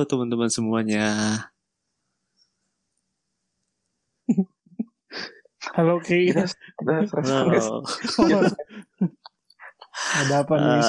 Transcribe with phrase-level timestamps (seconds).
[0.00, 1.04] Halo teman-teman semuanya.
[5.76, 6.32] Halo Ki.
[6.32, 7.84] Udah Halo.
[10.24, 10.80] Ada apa nih?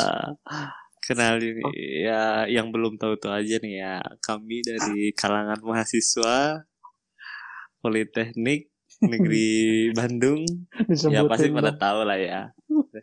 [0.47, 0.71] Ah,
[1.03, 3.99] kenalin nih, ya yang belum tahu tuh aja nih ya.
[4.23, 6.63] Kami dari kalangan mahasiswa
[7.83, 8.71] Politeknik
[9.03, 9.51] Negeri
[9.99, 10.47] Bandung.
[11.11, 12.55] Ya pasti Disebutin pada tahu lah ya.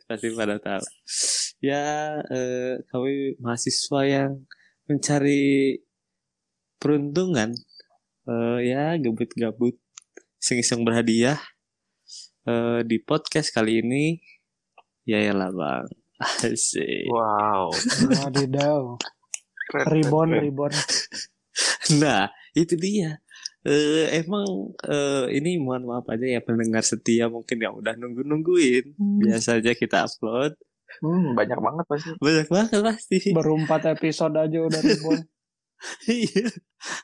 [0.09, 0.89] Pasti pada tahu.
[1.61, 4.49] Ya eh, kami mahasiswa yang
[4.89, 5.85] mencari
[6.79, 7.55] peruntungan.
[8.29, 9.77] Eh, ya gabut-gabut,
[10.39, 11.39] iseng-iseng berhadiah.
[12.49, 14.19] Eh, di podcast kali ini,
[15.05, 15.87] ya ya lah bang.
[16.49, 17.07] Asik.
[17.11, 17.71] Wow.
[18.25, 18.99] Wadidaw.
[19.93, 20.73] Ribon, ribon.
[22.01, 23.21] Nah, itu dia.
[23.67, 28.97] Eh, emang eh, ini mohon maaf aja ya pendengar setia mungkin yang udah nunggu-nungguin.
[28.97, 30.57] Biasa aja kita upload.
[31.05, 32.11] Hmm, banyak banget pasti.
[32.17, 33.19] Banyak banget pasti.
[33.37, 35.21] Baru empat episode aja udah ribon.
[36.11, 36.51] Iya.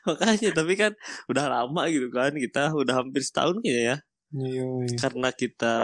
[0.07, 0.91] Makanya tapi kan
[1.31, 2.35] udah lama gitu kan.
[2.35, 3.97] Kita udah hampir setahun kayaknya ya.
[4.35, 4.95] Yoi.
[4.99, 5.75] Karena kita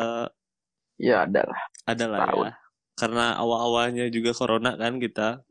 [1.02, 1.62] Ya ada lah.
[1.88, 2.46] ada lah Setahun.
[2.46, 2.54] ya.
[3.00, 5.42] Karena awal-awalnya juga corona kan kita.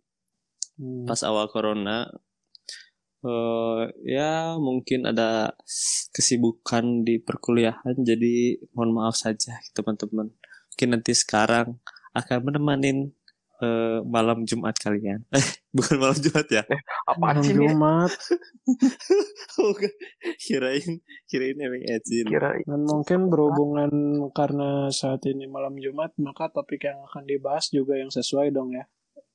[0.79, 1.05] Hmm.
[1.09, 2.07] Pas awal corona
[3.21, 5.53] eh ya mungkin ada
[6.09, 10.33] kesibukan di perkuliahan jadi mohon maaf saja teman-teman.
[10.73, 11.77] Mungkin nanti sekarang
[12.17, 13.13] akan menemani
[13.61, 15.25] eh, malam Jumat kalian.
[15.30, 15.41] Eh,
[15.77, 16.62] bukan malam Jumat ya.
[17.06, 17.69] Apaan Malam sih nih?
[17.69, 18.12] Jumat.
[19.61, 19.92] Bukan.
[20.41, 20.91] kirain
[21.27, 22.27] kirain emang Ecin.
[22.27, 23.91] Kira Dan mungkin berhubungan
[24.33, 28.84] karena saat ini malam Jumat, maka topik yang akan dibahas juga yang sesuai dong ya.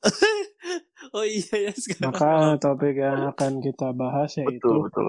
[1.16, 2.14] oh iya ya sekarang.
[2.14, 5.08] Maka topik yang akan kita bahas betul yaitu betul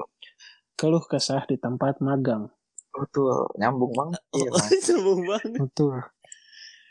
[0.77, 2.53] keluh kesah di tempat magang.
[2.93, 4.21] betul nyambung banget.
[4.33, 4.73] Iya Oh, mas.
[4.81, 6.01] sambung banget Betul.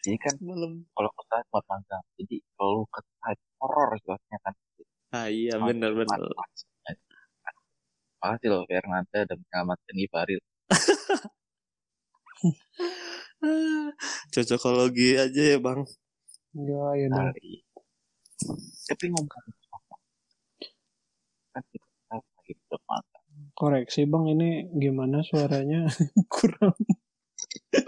[0.06, 0.86] Jadi kan malam.
[0.94, 4.54] kalau kita buat magang, jadi kalau kita horor situasinya kan.
[5.10, 6.22] Ah iya benar benar.
[8.22, 10.38] Makasih loh Fernanda dan menyelamatkan Ibaril.
[14.34, 15.82] Cocokologi aja ya bang.
[16.54, 17.34] Ya, ya dong.
[18.86, 19.30] Tapi ngomong?
[21.50, 21.66] Kan
[22.46, 23.18] kita lagi.
[23.58, 25.90] Koreksi bang, ini gimana suaranya
[26.34, 26.78] kurang.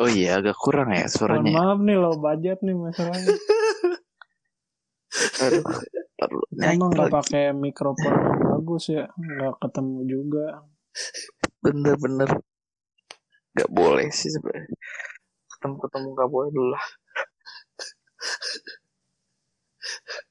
[0.01, 1.51] Oh iya agak kurang ya Mohon suaranya.
[1.55, 3.27] maaf nih low budget nih masalahnya.
[6.57, 10.45] Emang nggak pakai mikrofon yang bagus ya, nggak ketemu juga.
[11.61, 12.29] bener-bener
[13.53, 14.69] nggak boleh sih sebenarnya
[15.49, 16.85] ketemu ketemu nggak boleh dulu lah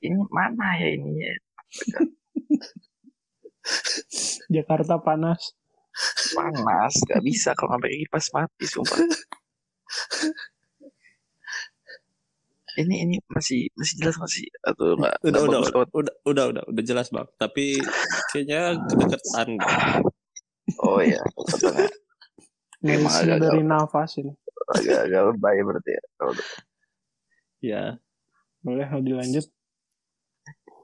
[0.02, 1.34] ini mana ya ini ya
[4.46, 5.54] Jakarta panas.
[6.34, 8.98] panas nggak bisa kalau sampai kipas mati sumpah
[12.76, 16.82] ini ini masih masih jelas masih atau enggak Udah udah udah, udah udah udah udah
[16.84, 17.24] jelas bang.
[17.34, 17.80] Tapi
[18.30, 19.48] kayaknya kedekatan.
[20.78, 21.88] oh iya katanya
[22.84, 24.32] Emang Noise-nya agak- dari nafas ini.
[24.68, 26.32] agak agak lebay berarti ya kalau
[27.58, 27.82] Ya.
[28.60, 29.46] Boleh kalau dilanjut.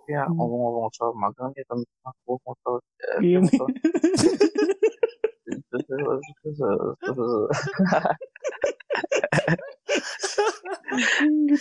[0.04, 0.34] ya Hmm.
[0.34, 3.48] ngomong-ngomong soal magang ya teman aku mau tahu ya, Ini.
[3.50, 3.70] tahu- Gitu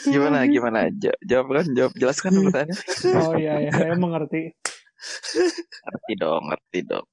[0.06, 0.52] gimana lagi.
[0.58, 0.80] gimana?
[0.98, 1.92] Ja- jawab kan jawab.
[1.98, 2.78] Jelaskan pertanyaannya.
[3.18, 4.54] Oh iya ya, saya mengerti.
[5.82, 7.08] ngerti dong ngerti dong.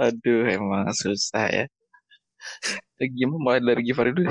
[0.00, 1.64] Aduh emang susah ya.
[3.00, 3.40] Gimana?
[3.40, 4.28] Mulai dari Givari dulu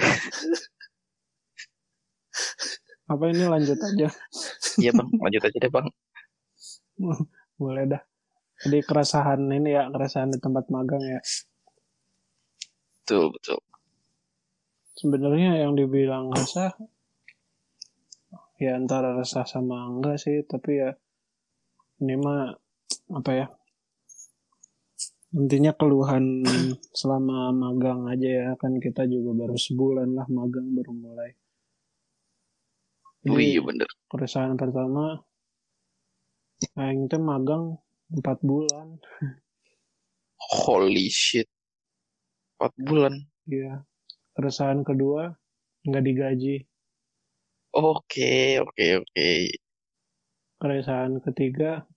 [3.09, 4.09] Apa ini lanjut aja?
[4.77, 5.09] iya bang.
[5.17, 5.87] Lanjut aja deh bang
[7.59, 8.03] Boleh dah.
[8.63, 11.19] Jadi keresahan ini ya, keresahan di tempat magang ya.
[13.09, 13.59] betul betul
[14.99, 16.75] Sebenarnya yang dibilang resah
[18.59, 20.91] ya antara resah sama enggak sih, tapi ya
[22.03, 22.51] ini mah
[23.15, 23.47] apa ya?
[25.35, 26.43] Intinya keluhan
[26.91, 31.31] selama magang aja ya, kan kita juga baru sebulan lah magang baru mulai.
[33.23, 35.19] Jadi, oh, iya bener keresahan pertama
[36.59, 37.79] Aing teh magang
[38.11, 38.99] 4 bulan.
[40.39, 41.47] holy shit
[42.59, 43.15] empat bulan
[43.47, 43.87] Iya.
[44.35, 45.31] Keresahan kedua
[45.87, 46.55] nggak digaji.
[47.71, 49.29] oke oke oke
[50.59, 51.87] Keresahan ketiga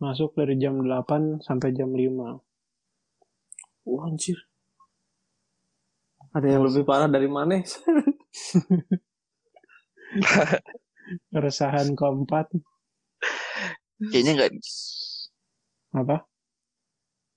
[0.00, 2.40] masuk dari jam 8 sampai jam 5.
[3.84, 4.40] Wah anjir.
[6.32, 7.60] Ada yang lebih parah dari mana?
[11.32, 12.48] Keresahan keempat
[14.08, 14.50] kayaknya nggak
[16.00, 16.16] apa?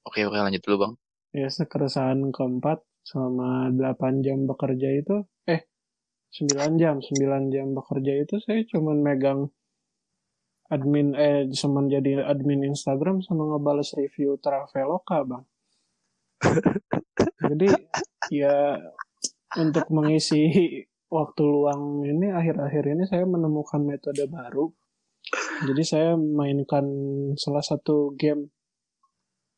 [0.08, 0.94] oke oke lanjut dulu bang
[1.34, 5.66] Ya keresahan keempat selama 8 jam bekerja itu eh
[6.30, 9.50] 9 jam 9 jam bekerja itu saya cuman megang
[10.70, 15.44] admin eh cuman jadi admin Instagram sama ngebales review Traveloka bang
[17.50, 17.68] jadi
[18.30, 18.78] ya
[19.58, 20.48] untuk mengisi
[21.18, 24.70] waktu luang ini akhir-akhir ini saya menemukan metode baru
[25.64, 26.86] jadi saya mainkan
[27.36, 28.52] salah satu game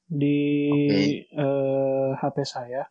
[0.05, 0.37] di
[1.25, 2.85] eh, HP saya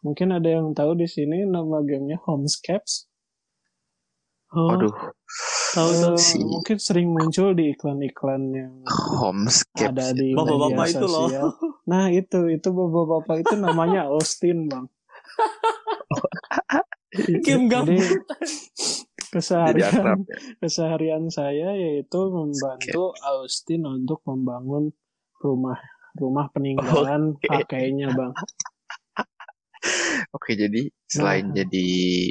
[0.00, 3.08] mungkin ada yang tahu di sini nama gamenya Homescapes
[4.54, 4.94] Oh, Waduh,
[5.74, 6.14] tahu tahu.
[6.14, 8.74] si mungkin sering muncul di iklan-iklan yang
[9.18, 9.90] homescape.
[9.90, 11.26] ada di Bapak-bapak media itu loh.
[11.26, 11.48] sosial.
[11.90, 14.86] Nah itu itu bapak-bapak itu namanya Austin bang.
[17.42, 17.66] Game.
[17.66, 17.98] Jadi
[19.34, 20.36] keseharian akrab ya.
[20.62, 24.94] keseharian saya yaitu membantu Austin untuk membangun
[25.42, 25.76] rumah
[26.14, 28.32] rumah peninggalan kakeknya bang.
[30.32, 31.60] Oke, jadi selain Nah.
[31.60, 31.86] jadi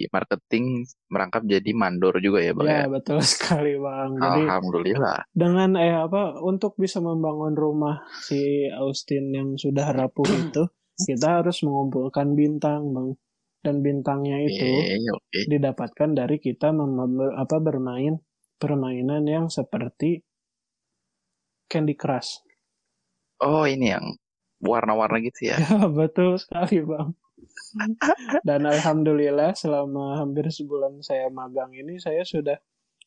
[0.10, 2.86] marketing, merangkap jadi mandor juga ya, Bang Ya ya?
[2.90, 4.10] betul sekali bang.
[4.18, 5.20] Jadi Alhamdulillah.
[5.32, 10.66] dengan eh apa untuk bisa membangun rumah si Austin yang sudah rapuh itu
[11.06, 13.10] kita harus mengumpulkan bintang bang
[13.63, 15.39] dan bintangnya itu Oke, oke.
[15.48, 18.19] didapatkan dari kita mem- apa bermain
[18.60, 20.19] permainan yang seperti
[21.71, 22.44] Candy Crush
[23.44, 24.06] Oh, ini yang
[24.63, 25.57] warna-warna gitu ya?
[25.60, 27.12] ya betul sekali bang
[28.48, 32.56] dan alhamdulillah selama hampir sebulan saya magang ini saya sudah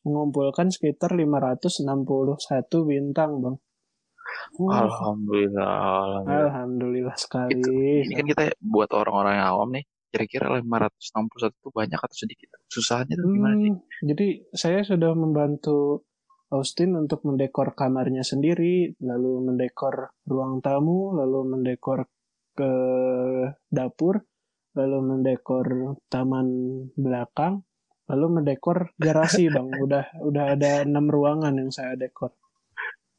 [0.05, 3.57] mengumpulkan sekitar 561 bintang bang
[4.59, 5.63] Wah, Alhamdulillah.
[5.63, 6.51] Alhamdulillah.
[6.51, 8.03] Alhamdulillah sekali.
[8.03, 12.47] Ini kan kita buat orang-orang yang awam nih, kira-kira 561 itu banyak atau sedikit?
[12.71, 13.71] Susahnya tuh gimana sih?
[13.71, 16.07] Hmm, jadi saya sudah membantu
[16.47, 22.07] Austin untuk mendekor kamarnya sendiri, lalu mendekor ruang tamu, lalu mendekor
[22.55, 22.71] ke
[23.67, 24.23] dapur,
[24.71, 25.67] lalu mendekor
[26.07, 26.47] taman
[26.95, 27.67] belakang,
[28.07, 29.67] lalu mendekor garasi bang.
[29.75, 32.31] Udah udah ada enam ruangan yang saya dekor.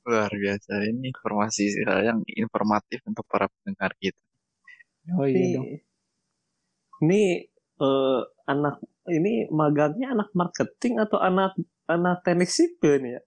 [0.09, 0.89] Luar biasa.
[0.89, 4.25] Ini informasi yang informatif untuk para pendengar kita.
[5.21, 5.88] Oh iya dong.
[6.99, 7.23] Ini,
[7.79, 11.57] eh, anak ini magangnya anak marketing atau anak
[11.89, 13.23] anak teknik sipil nih ya?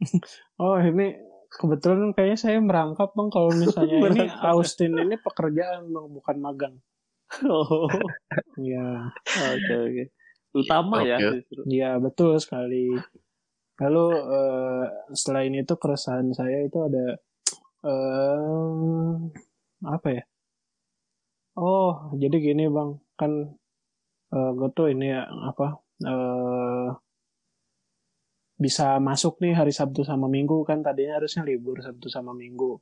[0.62, 1.14] Oh ini
[1.52, 4.22] kebetulan kayaknya saya merangkap bang kalau misalnya ini.
[4.50, 6.74] Austin ini pekerjaan bang bukan magang.
[7.48, 7.88] Oh,
[8.60, 10.04] Ya, oke oke.
[10.52, 11.64] Utama ya justru.
[11.68, 12.92] ya betul sekali.
[13.80, 14.06] Lalu
[14.36, 14.84] eh,
[15.16, 17.16] selain itu keresahan saya itu ada
[17.82, 19.14] eh
[19.88, 20.22] apa ya?
[21.58, 23.32] Oh jadi gini bang kan
[24.32, 25.66] eh gue tuh ini ya apa
[26.08, 26.88] eh
[28.62, 32.78] bisa masuk nih hari Sabtu sama Minggu kan tadinya harusnya libur Sabtu sama Minggu.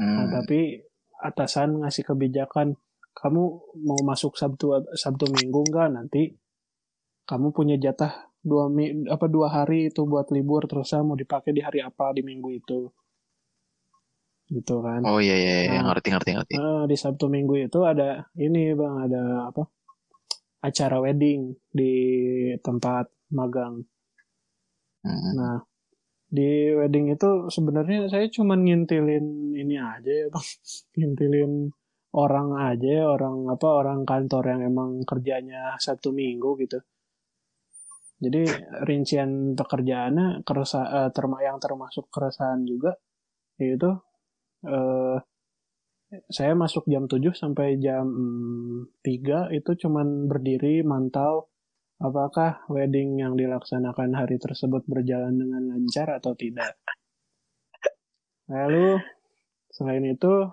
[0.00, 0.30] Nah, Hmm.
[0.32, 0.80] tapi
[1.20, 2.74] atasan ngasih kebijakan
[3.14, 3.42] kamu
[3.86, 6.22] mau masuk Sabtu Sabtu Minggu enggak nanti
[7.28, 11.60] kamu punya jatah dua mi, apa dua hari itu buat libur terus mau dipakai di
[11.60, 12.88] hari apa di minggu itu
[14.50, 15.78] gitu kan Oh iya, iya, iya.
[15.80, 15.94] Nah.
[15.94, 16.54] ngerti, ngerti, ngerti.
[16.58, 19.22] Nah, di Sabtu Minggu itu ada ini bang ada
[19.54, 19.62] apa
[20.60, 21.94] acara wedding di
[22.60, 23.86] tempat magang
[25.00, 25.32] Hmm.
[25.32, 25.58] Nah,
[26.28, 30.44] di wedding itu sebenarnya saya cuma ngintilin ini aja ya, Bang.
[30.98, 31.52] Ngintilin
[32.12, 36.78] orang aja, orang apa orang kantor yang emang kerjanya Sabtu Minggu gitu.
[38.20, 38.44] Jadi
[38.84, 42.92] rincian pekerjaannya kerasa eh, terma yang termasuk keresahan juga
[43.56, 43.92] yaitu
[44.64, 45.18] eh
[46.26, 51.46] saya masuk jam 7 sampai jam mm, 3 itu cuman berdiri mantau
[52.02, 56.74] apakah wedding yang dilaksanakan hari tersebut berjalan dengan lancar atau tidak.
[58.50, 58.98] Lalu
[59.70, 60.50] selain itu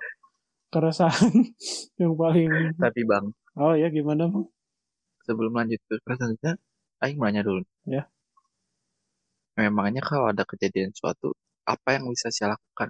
[0.70, 1.34] keresahan
[2.02, 4.46] yang paling Tapi Bang, oh ya gimana bang?
[5.28, 6.56] sebelum lanjut ke pertanyaan,
[7.04, 7.62] Aing nanya dulu.
[7.84, 8.08] Ya.
[9.60, 11.36] Memangnya kalau ada kejadian suatu,
[11.68, 12.90] apa yang bisa saya lakukan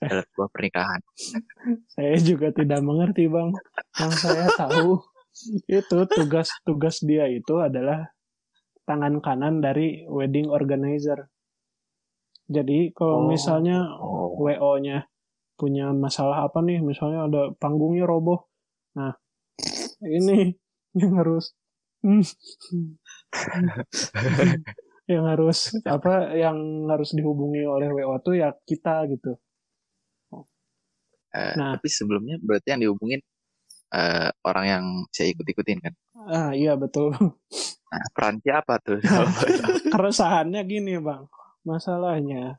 [0.00, 1.00] dalam sebuah pernikahan?
[1.92, 3.50] Saya juga tidak mengerti bang.
[3.98, 5.02] Yang saya tahu
[5.68, 8.08] itu tugas-tugas dia itu adalah
[8.86, 11.28] tangan kanan dari wedding organizer.
[12.46, 13.28] Jadi kalau Oh.
[13.28, 15.10] misalnya Oh, WO-nya
[15.56, 18.46] punya masalah apa nih, misalnya ada panggungnya roboh.
[18.94, 19.16] Nah,
[20.04, 20.54] ini
[20.94, 21.56] yang harus
[25.06, 29.38] yang harus apa yang harus dihubungi oleh WO tuh ya kita gitu.
[31.36, 31.76] eh, Nah.
[31.76, 33.20] tapi sebelumnya berarti yang dihubungin
[33.94, 34.84] eh, orang yang
[35.14, 35.94] saya ikut-ikutin kan?
[36.26, 37.14] Ah iya betul.
[37.86, 38.98] Nah, peran siapa tuh?
[39.94, 41.22] Keresahannya gini bang,
[41.62, 42.58] masalahnya.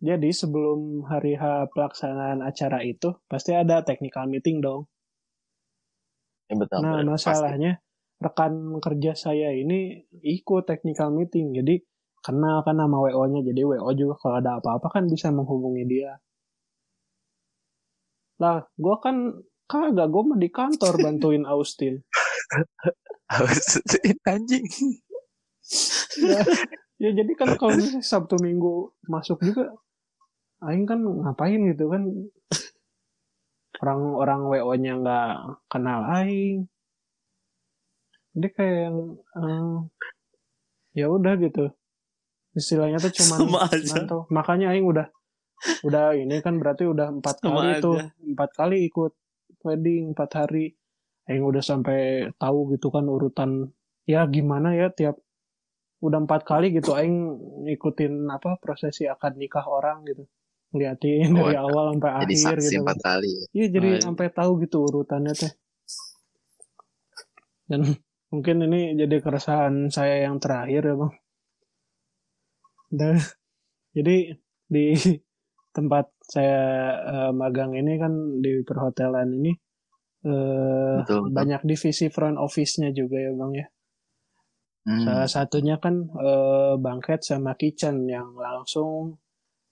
[0.00, 4.88] Jadi sebelum hari H pelaksanaan acara itu pasti ada technical meeting dong.
[6.48, 7.04] Ya, betul, Nah betul.
[7.04, 7.12] Pasti.
[7.12, 7.72] masalahnya
[8.16, 11.52] rekan kerja saya ini ikut technical meeting.
[11.52, 11.84] Jadi
[12.24, 16.16] kenal kan nama WO nya jadi WO juga kalau ada apa-apa kan bisa menghubungi dia.
[18.40, 19.36] Lah gue kan
[19.68, 22.00] kagak gue mah di kantor bantuin Austin.
[23.26, 23.82] Harus
[24.22, 24.66] anjing.
[26.22, 26.40] ya,
[27.02, 29.74] ya jadi kan kalau misalnya Sabtu Minggu masuk juga
[30.62, 32.06] Aing kan ngapain gitu kan?
[33.76, 35.32] Orang-orang WO nya nggak
[35.68, 36.70] kenal Aing
[38.36, 38.96] jadi kayak yang
[39.34, 39.76] eh,
[40.94, 41.72] ya udah gitu
[42.52, 43.94] istilahnya tuh cuman Sama aja.
[43.96, 44.20] mantau.
[44.28, 45.08] makanya Aing udah
[45.82, 48.12] udah ini kan berarti udah empat Sama kali tuh aja.
[48.22, 49.12] empat kali ikut
[49.60, 50.76] wedding empat hari
[51.26, 53.72] Aing udah sampai tahu gitu kan urutan
[54.04, 55.16] ya gimana ya tiap
[55.98, 57.16] udah empat kali gitu Aing
[57.64, 60.28] ngikutin apa prosesi akad nikah orang gitu
[60.70, 63.44] ngeliatin Oh, dari awal sampai Jadi akhir gitu empat kali ya.
[63.52, 64.02] Iya jadi Oh, iya.
[64.02, 65.52] sampai tahu gitu urutannya teh.
[67.66, 67.96] Dan
[68.36, 71.12] mungkin ini jadi keresahan saya yang terakhir ya bang.
[72.92, 73.16] Dan
[73.96, 74.36] jadi
[74.68, 74.84] di
[75.76, 76.62] tempat saya
[77.00, 78.12] eh, magang ini kan
[78.44, 79.52] di perhotelan ini
[80.28, 81.32] eh, Betul, betul.
[81.32, 83.66] banyak divisi front office-nya juga ya bang ya.
[84.86, 85.02] Hmm.
[85.02, 89.16] Salah satunya kan eh, banquet sama kitchen yang langsung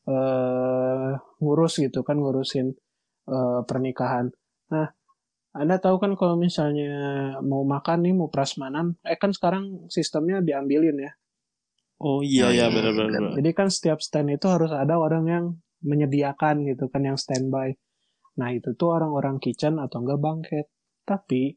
[0.09, 1.13] eh,
[1.45, 2.73] ngurus gitu kan ngurusin
[3.29, 4.33] eh, pernikahan.
[4.73, 4.89] Nah,
[5.55, 6.91] Anda tahu kan kalau misalnya
[7.47, 11.13] mau makan nih mau prasmanan, eh kan sekarang sistemnya diambilin ya.
[12.03, 13.11] Oh iya Oh, iya iya, benar-benar.
[13.31, 13.33] benar.
[13.39, 15.45] Jadi kan setiap stand itu harus ada orang yang
[15.87, 17.71] menyediakan gitu kan yang standby.
[18.35, 20.67] Nah, itu tuh orang-orang kitchen atau enggak banquet.
[21.07, 21.55] Tapi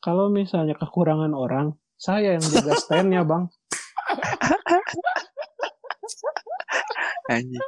[0.00, 3.44] kalau misalnya kekurangan orang, saya yang jaga standnya bang.
[7.28, 7.64] Anjing.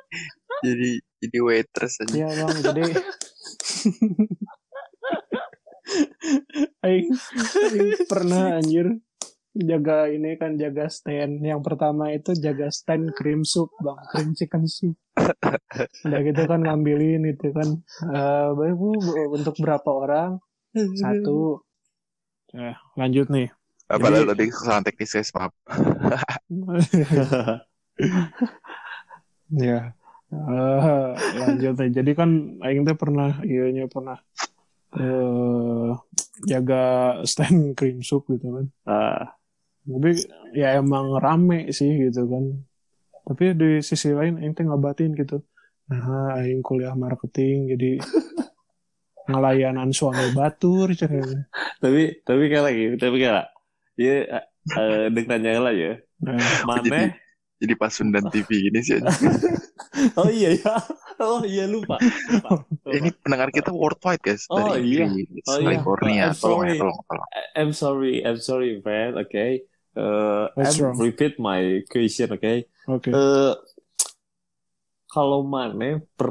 [0.64, 2.14] Jadi jadi waitress aja.
[2.16, 2.82] Iya bang, jadi
[6.84, 9.00] Aing, Aing pernah anjir
[9.54, 11.40] jaga ini kan jaga stand.
[11.40, 14.98] Yang pertama itu jaga stand cream soup bang, cream chicken soup.
[16.04, 17.78] Udah gitu kan ngambilin itu kan.
[18.10, 18.90] Eh baik bu
[19.30, 20.42] untuk berapa orang?
[20.74, 21.62] Satu.
[22.54, 23.48] Eh, lanjut nih.
[23.86, 25.52] Apalagi tadi kesalahan teknis guys, maaf.
[29.54, 29.94] Ya.
[30.34, 31.90] Eh, lanjut nih.
[31.94, 34.18] Jadi kan Aing teh pernah, iya pernah
[35.00, 35.90] eh
[36.46, 36.82] jaga
[37.26, 38.66] stand cream soup gitu kan.
[38.86, 39.22] Ah,
[39.84, 40.16] Tapi
[40.56, 42.44] ya emang rame sih gitu kan.
[43.24, 45.40] Tapi di sisi lain Aing teh ngabatin gitu.
[45.88, 47.90] Nah, Aing kuliah marketing jadi
[49.30, 51.48] ngelayanan suami batur cenah.
[51.80, 53.44] tapi tapi kayak lagi, tapi kayak
[53.96, 54.44] ya
[54.76, 55.96] eh dengan lah ya.
[56.20, 57.12] Nah, Mana?
[57.60, 59.00] Jadi pas Sundan TV gini sih.
[60.18, 60.74] Oh iya ya.
[61.20, 61.98] Oh iya lupa.
[62.28, 62.50] lupa.
[62.96, 64.46] Ini pendengar kita worldwide guys.
[64.50, 65.06] Oh, Dari iya.
[65.08, 65.78] Inggris, Oh, iya.
[65.80, 66.78] I'm ya, sorry.
[66.78, 67.28] tolong, tolong.
[67.54, 69.18] I'm sorry, I'm sorry, friend.
[69.26, 69.62] Okay.
[69.94, 70.98] Uh, What's I'm wrong?
[70.98, 72.34] repeat my question.
[72.34, 72.66] Okay.
[72.90, 73.14] Oke.
[73.14, 73.54] Eh,
[75.06, 76.30] kalau mana per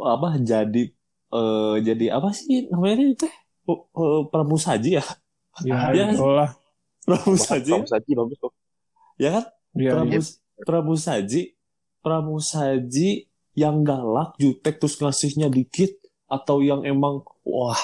[0.00, 0.82] apa jadi
[1.30, 3.32] eh jadi apa sih namanya ini teh
[3.70, 5.04] Oh, eh, pramusaji ya
[5.62, 6.10] Ya, ya.
[6.10, 6.50] itulah.
[7.06, 8.52] pramusaji Kamu saja bagus kok.
[9.20, 9.44] ya kan
[9.78, 10.26] Ya, Pramus
[10.66, 11.54] pramusaji
[12.02, 15.90] pramusaji yang galak jutek terus ngasihnya dikit
[16.30, 17.80] atau yang emang wah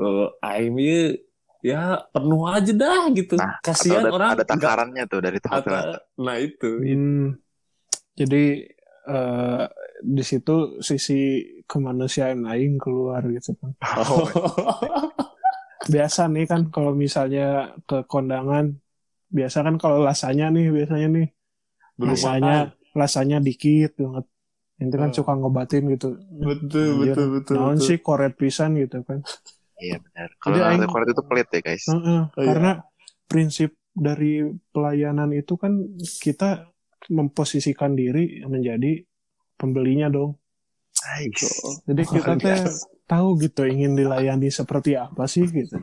[0.00, 1.14] eh Aim ya,
[1.62, 6.02] ya penuh aja dah gitu Nah, kasihan ada, orang ada takarannya tuh dari tempat ada-
[6.18, 7.36] nah itu Hmm,
[8.18, 8.64] jadi
[9.10, 9.64] eh,
[10.00, 13.72] di situ sisi kemanusiaan aing keluar gitu kan.
[14.00, 14.24] Oh,
[15.94, 18.76] Biasa nih kan kalau misalnya ke kondangan,
[19.32, 21.26] biasa kan kalau lasanya nih biasanya nih
[21.96, 22.96] belum lasanya makan.
[22.96, 24.24] lasanya dikit banget.
[24.80, 25.18] Itu kan Hmm.
[25.20, 26.16] suka ngobatin gitu.
[26.40, 27.86] betul Anjir, betul betul, Naon betul.
[27.86, 29.20] sih koret pisan gitu kan.
[29.80, 30.28] iya benar.
[30.40, 31.84] Kalau Jadi koret itu pelit ya guys.
[31.88, 32.46] Heeh, Oh, iya.
[32.48, 32.72] karena
[33.28, 34.40] prinsip dari
[34.72, 35.72] pelayanan itu kan
[36.20, 36.68] kita
[37.12, 39.04] memposisikan diri menjadi
[39.56, 40.36] pembelinya dong.
[41.00, 41.48] Nice.
[41.88, 42.70] Jadi kita Luar teh biasa.
[43.08, 45.80] tahu gitu ingin dilayani seperti apa sih gitu.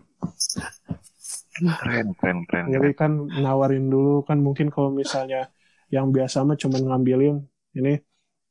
[1.58, 2.66] Keren, keren, keren.
[2.70, 3.12] Jadi kan
[3.42, 5.50] nawarin dulu kan mungkin kalau misalnya
[5.90, 7.36] yang biasa mah cuman ngambilin
[7.74, 7.98] ini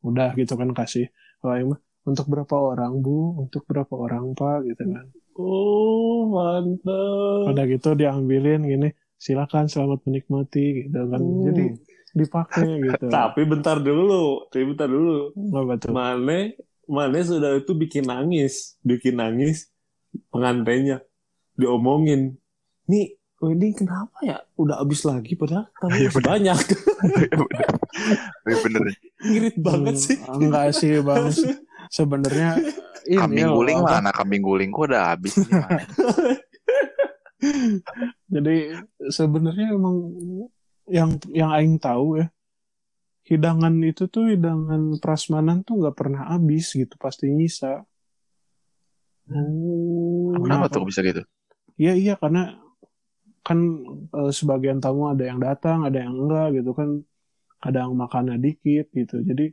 [0.07, 1.11] udah gitu kan kasih.
[1.43, 3.43] Mah, untuk berapa orang bu?
[3.43, 4.63] Untuk berapa orang pak?
[4.67, 5.07] Gitu kan.
[5.37, 8.89] oh mantap Udah gitu diambilin gini.
[9.19, 11.21] Silakan selamat menikmati gitu kan.
[11.21, 11.45] Hmm.
[11.51, 11.65] Jadi
[12.17, 13.07] dipakai gitu.
[13.17, 15.93] tapi bentar dulu tapi bentar dulu Apa tuh?
[15.93, 16.57] Mane
[16.89, 19.69] Mane sudah itu bikin nangis bikin nangis
[20.33, 21.05] pengantinnya
[21.61, 22.41] diomongin
[22.89, 26.59] nih wedding kenapa ya udah habis lagi padahal Iya, masih banyak
[28.47, 28.83] Iya, bener.
[29.21, 31.25] ngirit banget Hmm, sih Enggak sih bang.
[31.89, 32.51] Sebenarnya
[33.07, 35.37] ini Kambing guling apa, mana kambing gulingku udah habis.
[38.27, 38.57] Jadi
[39.07, 39.97] sebenarnya emang
[40.89, 42.27] yang yang aing tahu ya
[43.27, 47.83] hidangan itu tuh hidangan prasmanan tuh nggak pernah habis gitu pasti nyisa.
[49.27, 50.31] Oh.
[50.39, 51.23] Kenapa tuh bisa gitu?
[51.75, 52.55] Iya iya karena
[53.47, 53.59] kan
[54.11, 56.91] eh, sebagian tamu ada yang datang ada yang enggak gitu kan.
[57.63, 59.23] Kadang makannya dikit gitu.
[59.23, 59.47] Jadi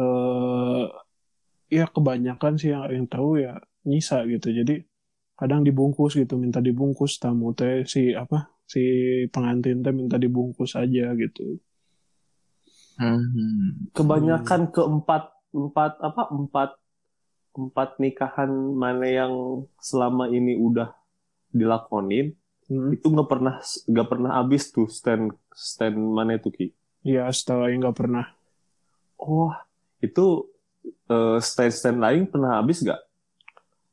[0.00, 0.84] eh
[1.70, 4.54] ya kebanyakan sih yang yang tahu ya nyisa gitu.
[4.54, 4.86] Jadi
[5.34, 8.82] kadang dibungkus gitu minta dibungkus tamu teh si apa si
[9.32, 11.58] pengantin teh minta dibungkus aja gitu.
[13.00, 13.88] Hmm.
[13.96, 16.70] Kebanyakan keempat empat apa empat
[17.56, 19.34] empat nikahan mana yang
[19.82, 20.94] selama ini udah
[21.50, 22.36] dilakonin
[22.70, 22.94] Hmm.
[22.94, 26.66] itu nggak pernah nggak pernah habis tuh stand stand mana itu ki?
[27.02, 28.30] Ya setelah yang nggak pernah.
[29.18, 29.50] Oh
[29.98, 30.46] itu
[31.10, 33.00] eh, stand stand lain pernah habis nggak?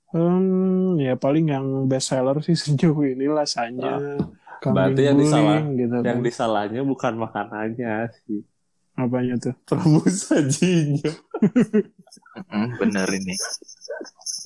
[0.08, 3.98] Hmm, ya paling yang best seller sih sejauh ini lasanya
[4.62, 6.26] kambing Berarti yang disalah- guling gitu yang kan.
[6.26, 7.94] disalahnya bukan makanannya
[8.24, 8.46] sih.
[8.94, 9.54] Apanya tuh?
[9.68, 11.12] Pramu sajinya.
[12.78, 13.34] Bener ini.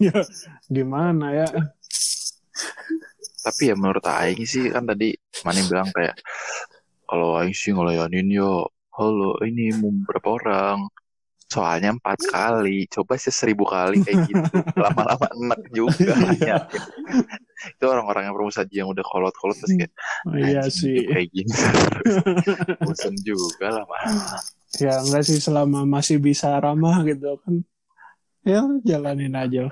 [0.02, 0.24] ya
[0.66, 1.48] gimana ya
[3.42, 6.16] Tapi ya menurut Aing sih kan tadi Mani bilang kayak
[7.10, 10.80] kalau Aing sih ngelayanin yo, halo ini mau berapa orang?
[11.52, 14.40] Soalnya empat kali, coba sih seribu kali kayak gitu,
[14.88, 16.16] lama-lama enak juga.
[16.40, 16.64] ya.
[17.76, 19.92] Itu orang-orang yang permusaji yang udah kolot-kolot terus kayak
[20.32, 21.52] Oh, iya "Anjing, sih kayak gini.
[22.88, 23.98] Bosen juga lama.
[24.80, 27.60] ya enggak sih selama masih bisa ramah gitu kan
[28.48, 29.68] ya jalanin aja.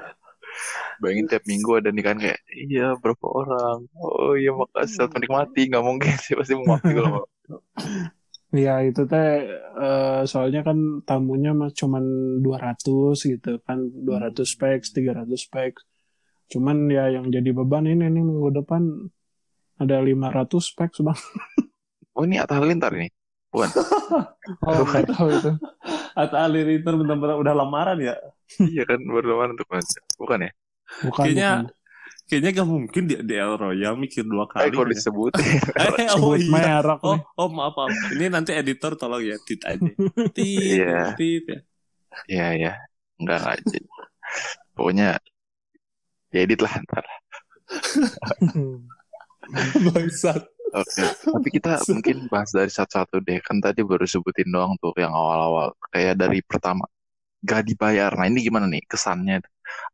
[1.02, 3.88] Bayangin tiap minggu ada nikahan kayak, iya berapa orang?
[3.96, 5.62] Oh iya makasih, selamat menikmati.
[5.72, 7.24] Nggak mungkin sih, pasti mau mati kalau
[8.66, 9.30] ya itu teh
[9.78, 12.04] eh, soalnya kan tamunya mah cuman
[12.42, 15.86] 200 gitu kan 200 packs 300 packs
[16.50, 19.06] cuman ya yang jadi beban ini nih minggu depan
[19.78, 21.20] ada 500 packs bang
[22.18, 23.08] Oh ini Atta Halilintar ini?
[23.50, 23.70] Bukan?
[24.70, 25.52] oh nggak tahu itu
[26.14, 28.14] atau Ali Ritter benar-benar udah lamaran ya
[28.62, 29.66] iya kan baru lama untuk
[30.18, 30.52] Bukan ya?
[31.06, 31.78] bukan Kayaknya- bukan.
[32.30, 34.92] kayaknya gak mungkin di, di El Royal mikir dua Eh kali kok ya.
[34.94, 35.32] disebut?
[35.98, 37.90] Eh, oh iya merek Oh, oh maaf, maaf.
[38.14, 39.82] Ini nanti editor tolong ya, tit aja.
[40.38, 41.18] Tit, Iya.
[41.18, 41.60] tit ya.
[42.30, 42.74] Iya ya.
[43.18, 43.58] Enggak enggak.
[43.66, 43.80] Jadi,
[44.78, 45.08] Pokoknya
[46.30, 47.06] ya edit lah ntar.
[49.90, 50.42] Bangsat.
[50.74, 51.02] Oke.
[51.06, 53.40] Tapi kita mungkin bahas dari satu-satu deh.
[53.42, 55.74] Kan tadi baru sebutin doang tuh yang awal-awal.
[55.94, 56.86] Kayak dari pertama
[57.46, 58.12] gak dibayar.
[58.14, 59.42] Nah ini gimana nih kesannya?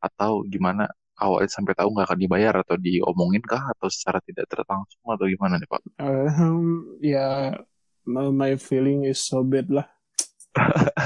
[0.01, 4.99] Atau gimana awalnya sampai tahu nggak akan dibayar atau diomongin kah atau secara tidak terlangsung
[5.07, 5.81] atau gimana nih Pak?
[6.03, 7.55] Ehm, ya
[8.03, 9.87] my my feeling is so bad lah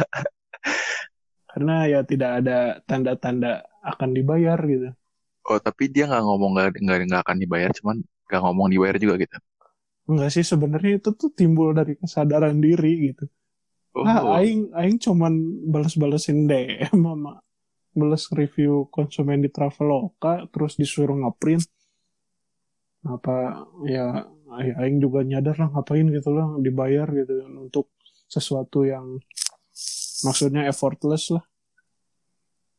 [1.54, 4.90] karena ya tidak ada tanda-tanda akan dibayar gitu
[5.50, 7.98] Oh tapi dia nggak ngomong nggak nggak nggak akan dibayar, cuman
[8.30, 9.38] nggak ngomong dibayar juga gitu.
[10.10, 13.26] Enggak sih sebenarnya itu tuh timbul dari kesadaran diri gitu.
[13.94, 15.34] Oh, ah aing aing cuman
[15.70, 17.42] balas-balesin DM sama
[17.94, 21.66] balas review konsumen di Traveloka terus disuruh ngeprint.
[23.06, 24.26] Apa ya
[24.66, 27.34] ya aing juga nyadar lah ngapain gitu lah dibayar gitu
[27.66, 27.86] untuk
[28.30, 29.22] sesuatu yang
[30.26, 31.46] maksudnya effortless lah.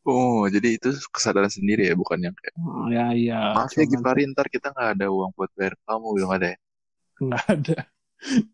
[0.08, 4.24] Oh, jadi itu kesadaran sendiri ya, bukan yang kayak Oh, ya iya maaf ya Gifari
[4.32, 6.58] ntar kita nggak ada uang buat bayar kamu belum ada ya.
[7.24, 7.76] Nggak ada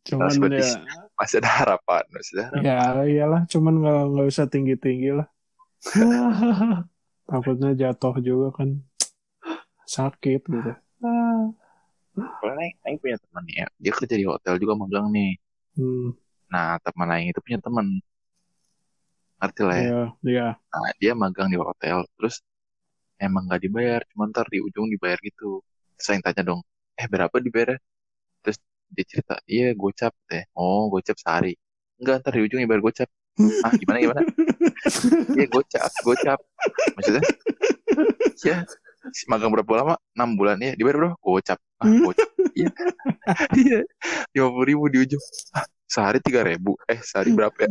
[0.09, 0.71] cuman ya
[1.19, 2.67] Masih ada harapan, masih ada harapan.
[2.67, 2.73] ya
[3.11, 5.27] iyalah cuman nggak nggak usah tinggi tinggi lah
[7.31, 8.69] takutnya jatuh juga kan
[9.95, 10.71] sakit gitu
[12.41, 15.31] Soalnya Aing, punya teman ya, dia kerja di hotel juga magang nih.
[15.77, 16.11] hmm,
[16.53, 17.87] Nah teman Aing itu punya teman,
[19.41, 19.89] ngerti lah ya.
[19.89, 22.37] ya ya Nah dia magang di hotel, terus
[23.27, 25.63] emang nggak dibayar, cuma ntar di ujung dibayar gitu.
[25.97, 26.61] Terus Aing tanya dong,
[27.01, 27.71] eh berapa dibayar?
[28.95, 30.47] Dia cerita, iya gocap teh.
[30.55, 31.59] Oh gocap sehari.
[31.99, 33.09] Enggak, ntar di ujung dibayar gocap.
[33.65, 34.21] Ah gimana gimana?
[35.37, 36.39] Iya gocap, gocap.
[36.97, 37.25] Maksudnya?
[38.45, 38.65] Ya,
[39.31, 39.95] magang berapa lama?
[40.17, 40.73] 6 bulan ya.
[40.77, 41.17] Dibayar berapa?
[41.21, 41.59] Gocap.
[41.81, 42.29] Ah, gocap.
[42.57, 42.71] Iya.
[43.59, 43.81] Iya.
[44.33, 45.25] 50 ribu di ujung.
[45.51, 46.79] Ah, sehari 3 ribu.
[46.87, 47.69] Eh, sehari berapa ya?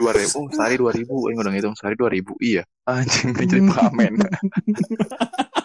[0.00, 0.48] 2 ribu.
[0.54, 1.28] Sehari 2 ribu.
[1.28, 2.32] Aing udah ngitung sehari 2 ribu.
[2.40, 2.64] Iya.
[2.88, 4.12] Anjing, jadi pengamen.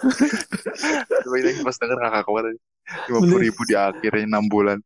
[1.24, 2.56] Coba ini pas denger kakak banget.
[3.06, 4.78] 50 ribu di akhirnya 6 bulan.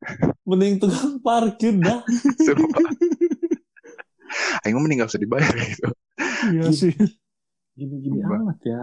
[0.44, 2.04] Mending tukang parkir dah.
[2.46, 2.84] Sumpah.
[4.66, 5.88] Aing mending gak usah dibayar gitu.
[6.50, 6.92] iya sih
[7.78, 8.82] Gini-gini amat ya.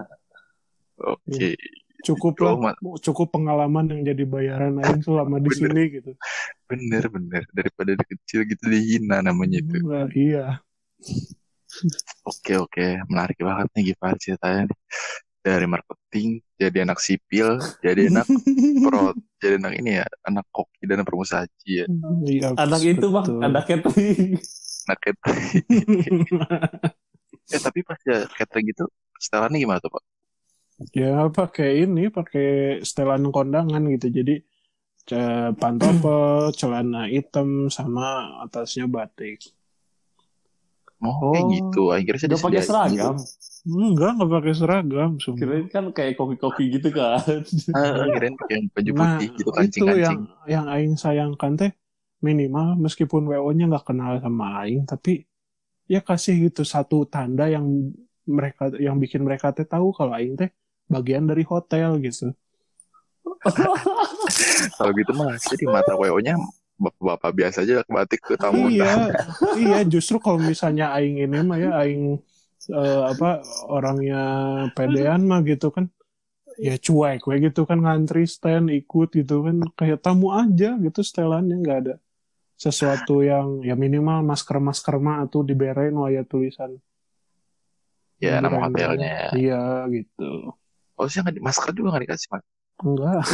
[1.02, 1.56] Oke.
[2.02, 5.70] cukup Oh, lah cukup pengalaman yang jadi bayaran aing selama di Bener.
[5.70, 6.12] sini gitu
[6.66, 7.44] Bener, bener.
[7.54, 9.76] Daripada dari kecil gitu dihina namanya itu.
[9.86, 10.46] Nah, iya
[12.28, 12.86] Oke, oke.
[13.08, 14.66] Menarik banget nih Gipar ceritanya.
[15.46, 16.28] Dari marketing
[16.62, 17.48] jadi anak sipil
[17.86, 18.28] jadi anak
[18.84, 21.88] pro jadi anak ini ya anak koki dan permusaji ya.
[22.32, 24.38] Iya, Anak itu bang, anak catering.
[24.88, 26.26] anak catering.
[27.56, 28.84] Eh tapi pas ya catering gitu
[29.24, 30.04] setelannya gimana tuh pak?
[31.00, 31.06] Ya
[31.38, 32.44] pakai ini pakai
[32.88, 34.08] setelan kondangan gitu.
[34.18, 34.32] Jadi
[35.10, 36.22] ce- pantopel
[36.60, 38.02] celana hitam sama
[38.46, 39.38] atasnya batik
[41.02, 43.16] oh, kayak Oh, gitu akhirnya saya pakai seragam.
[43.62, 45.38] enggak nggak pakai seragam sumpah.
[45.42, 47.22] Kirain kan kayak kopi-kopi gitu kan.
[47.78, 50.18] ah kirain pakai baju nah putih gitu itu kancing kancing yang
[50.50, 51.72] yang aing sayangkan teh
[52.22, 55.26] minimal meskipun wo nya nggak kenal sama aing tapi
[55.90, 57.66] ya kasih gitu satu tanda yang
[58.26, 60.50] mereka yang bikin mereka teh tahu kalau aing teh
[60.90, 62.34] bagian dari hotel gitu
[64.78, 66.36] kalau gitu mah jadi mata wo nya
[66.82, 69.14] bapak-bapak biasa aja batik ke tamu iya
[69.54, 72.18] iya justru kalau misalnya aing ini mah ya aing
[72.74, 74.24] eh, apa orangnya
[74.74, 75.86] pedean mah gitu kan
[76.58, 81.62] ya cuek we gitu kan ngantri stand ikut gitu kan kayak tamu aja gitu setelannya
[81.62, 81.96] nggak ada
[82.62, 86.78] sesuatu yang ya minimal masker masker mah tuh diberein waya tulisan.
[88.22, 89.34] Ya nama hotelnya.
[89.34, 90.54] Iya gitu.
[90.94, 92.46] Oh sih masker juga nggak dikasih mas?
[92.86, 93.26] Enggak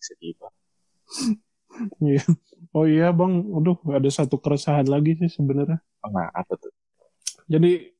[0.00, 0.34] sedih
[2.00, 2.22] Iya.
[2.76, 3.32] oh iya bang.
[3.56, 5.80] Aduh ada satu keresahan lagi sih sebenarnya.
[6.06, 6.72] Nah apa tuh?
[7.50, 7.90] Jadi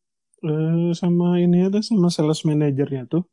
[0.45, 3.25] eh, sama ini ada sama sales manajernya tuh.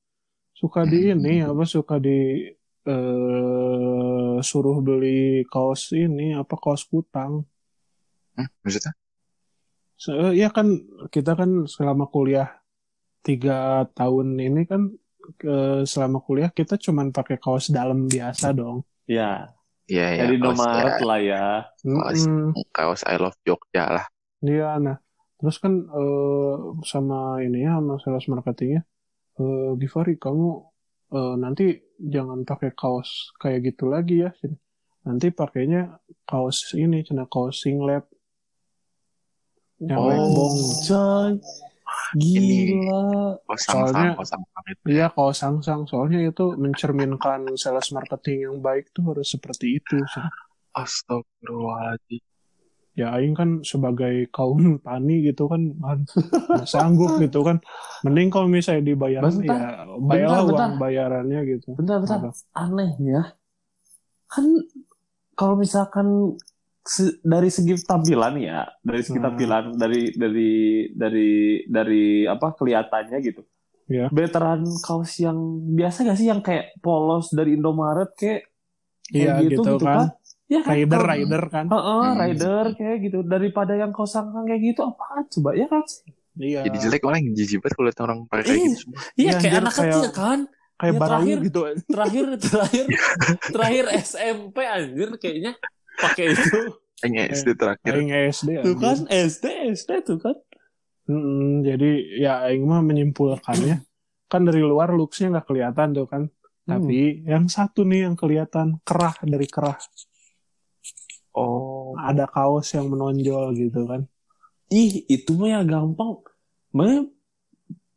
[0.57, 2.49] Suka di ini apa suka di
[2.87, 7.45] eh, suruh beli kaos ini apa kaos kutang.
[8.37, 8.93] hmm, maksudnya?
[9.97, 10.77] Se- ya kan
[11.09, 12.57] kita kan selama kuliah
[13.25, 14.93] tiga tahun ini kan
[15.43, 18.81] eh, selama kuliah kita cuman pakai kaos dalam biasa dong.
[19.09, 19.51] ya,
[19.87, 21.45] Iya ya jadi Indomaret ya, lah ya.
[21.79, 22.21] Kaos.
[22.27, 22.51] Mm-mm.
[22.75, 24.05] kaos I love Jogja lah
[24.43, 24.97] Iya, nah
[25.41, 28.81] terus kan eh, sama ini ya sama sales marketingnya,
[29.41, 30.47] eh Givari kamu
[31.13, 31.65] eh, nanti
[31.97, 34.31] jangan pakai kaos kayak gitu lagi ya,
[35.05, 35.97] nanti pakainya
[36.29, 38.05] kaos ini, cina kaos singlet
[39.81, 40.09] yang Oh.
[40.09, 40.57] lebong.
[42.15, 43.35] Gila.
[43.59, 49.11] Soalnya- sang sang itu Iya kaos sangsang, soalnya itu mencerminkan sales marketing yang baik tuh
[49.11, 49.99] harus seperti itu.
[50.71, 52.23] Astagfirullahaladzim
[52.97, 56.01] Ya Aing kan sebagai kaum tani gitu kan, kan
[56.49, 57.61] nggak sanggup gitu kan.
[58.01, 61.77] Mending kalau misalnya dibayar Bentar, ya bayarlah bentar, uang bayarannya gitu.
[61.77, 62.17] Bentar, bentar.
[62.25, 62.29] Apa?
[62.57, 63.37] Anehnya,
[64.25, 64.49] kan
[65.37, 66.33] kalau misalkan
[66.87, 69.27] se- dari segi tampilan ya, dari segi Hmm.
[69.27, 70.51] tampilan, dari dari
[70.89, 71.29] dari
[71.67, 73.43] dari apa kelihatannya gitu.
[73.87, 74.07] Ya.
[74.09, 75.35] Veteran kaos yang
[75.69, 78.47] biasa gak sih yang kayak polos dari Indomaret kayak
[79.07, 80.11] Iya kayak gitu, kan.
[80.47, 80.71] Ya kan?
[80.73, 81.65] Rider Kalau- rider kan.
[81.67, 82.17] Heeh, Hmm.
[82.17, 85.83] rider kayak gitu daripada yang kosong kayak gitu apaan coba ya kan
[86.37, 86.61] Iya.
[86.63, 88.67] jadi jelek orang jijik banget kalau lihat orang pakai kayak Iya.
[88.69, 90.39] gitu iya Iya, kayak anak kayak- kecil kan
[90.77, 91.61] Kayak Ya, terakhir- gitu.
[91.89, 92.85] terakhir terakhir
[93.49, 95.51] terakhir SMP anjir kayaknya
[95.97, 96.59] pakai itu
[97.01, 98.49] kayaknya SD terakhir Aing SD.
[98.65, 100.37] tuh kan SD SD tuh kan
[101.07, 103.79] Mm-mm, jadi ya Aing mah menyimpulkannya
[104.27, 106.23] kan dari luar looksnya nggak kelihatan tuh kan.
[106.67, 109.79] Tapi yang satu nih yang kelihatan kerah dari kerah.
[111.31, 114.03] oh Ada kaos yang menonjol gitu kan.
[114.67, 116.19] ih itu mah ya gampang
[116.75, 117.07] mah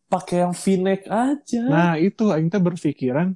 [0.06, 3.34] pakai yang v-neck aja Nah itu Aing teh berpikiran,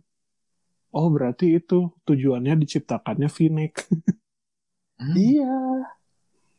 [0.95, 3.75] oh berarti itu tujuannya diciptakannya V-neck.
[4.95, 5.15] Hmm.
[5.17, 5.59] iya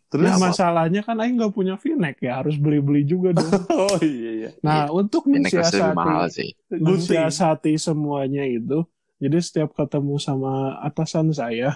[0.06, 3.52] Terus terus masalahnya kan Aing nggak punya V-neck ya harus beli-beli juga dong.
[3.74, 5.52] oh iya iya Nah untuk lebih
[5.92, 8.86] mahal mensiasati, mensiasati semuanya itu,
[9.20, 11.76] jadi setiap ketemu sama atasan saya,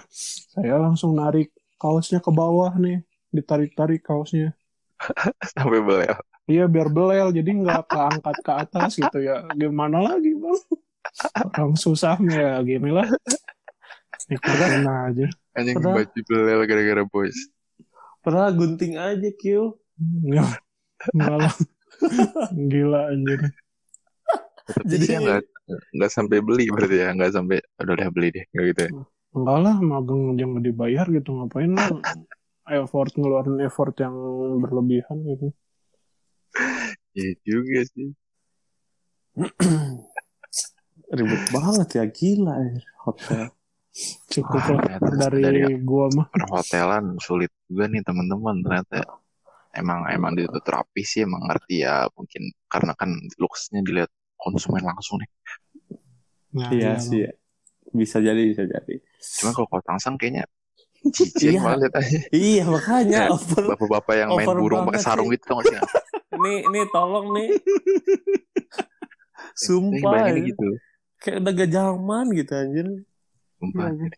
[0.56, 4.56] saya langsung narik kaosnya ke bawah nih, ditarik-tarik kaosnya.
[5.56, 6.16] sampai belel
[6.50, 9.46] Iya biar belel, jadi nggak keangkat ke atas gitu ya.
[9.54, 10.58] Gimana lagi bang?
[11.54, 13.06] Orang susah ya gini lah.
[14.26, 15.26] Ikutan aja.
[15.52, 17.38] Anjing Padahal- baju belel gara-gara boys
[18.20, 20.64] pernah gunting aja Q Nggak,
[21.12, 21.54] nggak lah.
[22.56, 23.40] Gila anjir.
[24.88, 25.40] Jadi- saya nggak
[25.92, 28.90] nggak sampai beli berarti ya nggak sampai udah udah beli deh nggak gitu ya
[29.30, 31.30] Enggak lah, magang yang dibayar gitu.
[31.30, 31.86] Ngapain lah
[32.72, 34.14] effort, ngeluarin effort yang
[34.58, 35.48] berlebihan gitu.
[37.12, 38.10] ya juga sih
[41.16, 42.70] ribet banget ya gila ya
[43.02, 43.50] hotel
[44.30, 46.26] Cukup Wah, lah ternyata dari, dari- gua mah.
[46.34, 48.98] perhotelan sulit juga nih teman-teman ternyata
[49.74, 55.20] emang emang di terapi sih emang ngerti ya mungkin karena kan looksnya dilihat konsumen langsung
[55.22, 55.30] nih
[56.50, 57.30] Nah, iya sih ya.
[57.94, 58.94] bisa jadi bisa jadi
[59.38, 60.44] cuma kalau kau tangsang kayaknya
[61.14, 61.60] cicin Iya.
[61.78, 63.26] lihat aja iya makanya Ya,
[63.70, 65.34] bapak-bapak yang main burung pakai banget sarung sih.
[65.34, 65.78] gitu tau gak sih
[66.42, 67.48] nih nih tolong nih
[69.54, 70.48] Sumpah bayanginnya ya.
[70.54, 70.68] gitu.
[71.20, 72.86] Kayak udah gak zaman gitu anjir.
[73.60, 73.92] Sumpah.
[73.92, 74.08] Iya,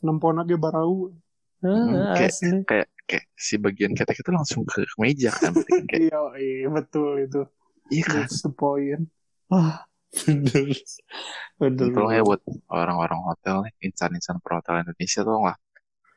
[0.00, 1.12] Nempon aja barau.
[1.58, 2.50] Ah, Hmm, kayak- asli.
[2.64, 5.52] Kayak kayak si bagian ketek itu langsung ke meja kan.
[5.90, 7.40] Kayak, Iya, iya betul itu.
[7.88, 8.24] iya kan.
[8.24, 9.10] That's the point.
[9.48, 10.70] Wah, bener.
[11.56, 11.86] Bener.
[11.90, 15.56] Tolong ya buat orang-orang hotel nih, insan-insan perhotelan Indonesia tolong lah.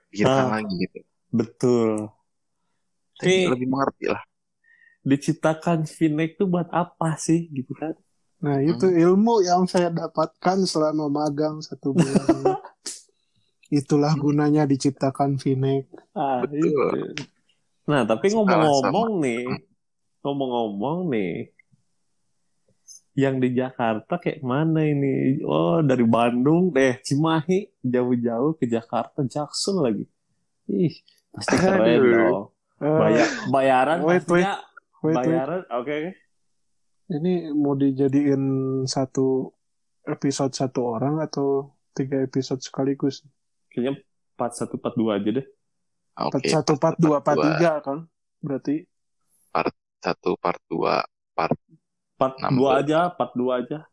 [0.08, 0.52] Pikirkan Ah.
[0.58, 1.00] lagi gitu.
[1.28, 1.92] Betul.
[3.18, 4.22] Tapi- lebih mengerti lah.
[5.02, 7.98] Diciptakan Vinek tuh buat apa sih gitu kan?
[8.42, 12.58] Nah, itu ilmu yang saya dapatkan selama magang satu bulan.
[13.70, 15.86] Itulah gunanya diciptakan Vinek.
[16.18, 16.66] Ah, Betul.
[16.66, 16.82] itu.
[17.86, 19.46] Nah, tapi ngomong-ngomong nih,
[20.26, 21.54] ngomong-ngomong nih,
[23.14, 25.40] yang di Jakarta kayak mana ini?
[25.46, 30.06] Oh, dari Bandung deh, Cimahi, jauh-jauh ke Jakarta, Jackson lagi.
[30.66, 30.98] Ih,
[31.30, 32.10] pasti keren Aduh.
[32.10, 32.46] dong.
[32.82, 34.58] Bayar, bayaran wait, pastinya,
[35.06, 35.16] wait, wait.
[35.22, 35.98] bayaran, oke.
[37.12, 38.44] Ini mau dijadiin
[38.88, 39.52] satu
[40.08, 43.28] episode satu orang atau tiga episode sekaligus?
[43.68, 44.00] Kayaknya
[44.40, 45.48] 4142 aja deh.
[46.24, 46.32] Oke.
[46.32, 48.08] Part satu, part dua, part tiga kan?
[48.40, 48.88] Berarti
[50.02, 51.06] Satu, part dua,
[51.38, 51.54] part
[52.22, 52.38] Part.
[52.38, 52.54] 2
[52.86, 53.90] aja, part 2 aja.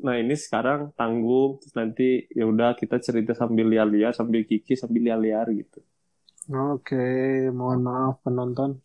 [0.00, 5.04] Nah, ini sekarang tanggung terus nanti ya udah kita cerita sambil liar-liar, sambil kiki, sambil
[5.04, 5.84] liar-liar gitu.
[6.48, 8.80] Oke, mohon maaf penonton.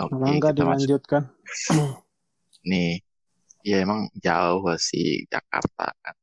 [0.00, 1.22] Oke, Mangga kita masuk dilanjutkan.
[2.64, 3.00] nih.
[3.60, 6.16] Ya emang jauh sih Jakarta kan.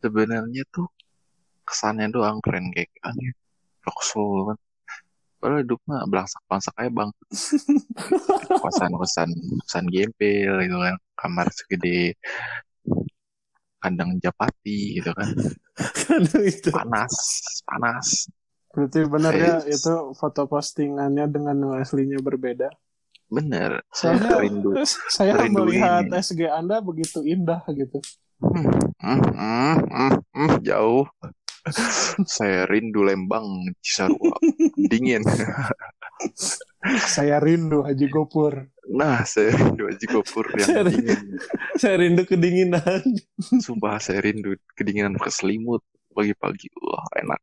[0.00, 0.88] Sebenarnya tuh
[1.68, 3.36] kesannya doang keren kayak aneh.
[3.84, 4.58] Rocksoul kan.
[5.40, 7.10] Padahal hidup mah belangsak-belangsak aja bang.
[8.64, 10.96] Kosan-kosan kosan gempel gitu kan.
[11.16, 12.16] Kamar segede
[13.80, 15.28] kandang japati gitu kan.
[16.12, 16.68] Aduh, itu.
[16.68, 17.14] Panas,
[17.64, 18.28] panas.
[18.70, 22.70] Berarti benar ya itu foto postingannya dengan yang aslinya berbeda.
[23.30, 23.78] Bener.
[23.94, 24.74] Soalnya Rindu.
[25.06, 26.18] saya rindu melihat ini.
[26.18, 28.02] SG Anda begitu indah gitu.
[28.42, 28.66] Hmm,
[28.98, 31.06] hmm, hmm, hmm, hmm, jauh.
[32.24, 33.44] Saya rindu Lembang,
[33.84, 34.32] Cisarua,
[34.74, 35.20] dingin.
[37.06, 38.64] Saya rindu Haji Gopur.
[38.88, 41.04] Nah, saya rindu Haji Gopur Saya yang rindu.
[41.12, 41.20] dingin.
[41.76, 43.00] Saya rindu kedinginan.
[43.60, 46.72] Sumpah saya rindu kedinginan pakai selimut pagi-pagi.
[46.80, 47.40] Wah, enak.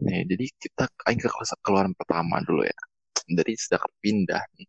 [0.00, 2.78] Nih, jadi kita aing ke kelas- keluaran pertama dulu ya.
[3.24, 4.68] Dari sejak pindah nih.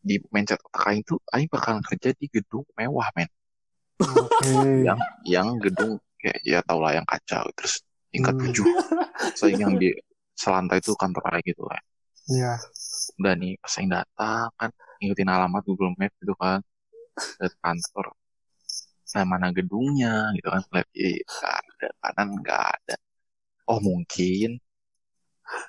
[0.00, 3.28] Di mindset otak aing tuh aing bakalan kerja di gedung mewah, men.
[4.00, 4.80] Oke.
[4.80, 4.96] yang
[5.28, 8.48] yang gedung kayak ya tau lah yang kaca terus tingkat Hmm.
[8.48, 8.64] tujuh
[9.36, 9.92] saya yang di
[10.32, 11.76] selantai itu kantor aja gitu lah
[12.32, 12.56] Ya.
[13.20, 14.70] udah nih pas yang datang kan
[15.04, 16.64] ngikutin alamat Google Map gitu kan
[17.12, 18.16] ke kantor
[19.12, 20.88] nah mana gedungnya gitu kan lihat
[21.44, 22.96] ada kanan nggak ada
[23.68, 24.56] oh mungkin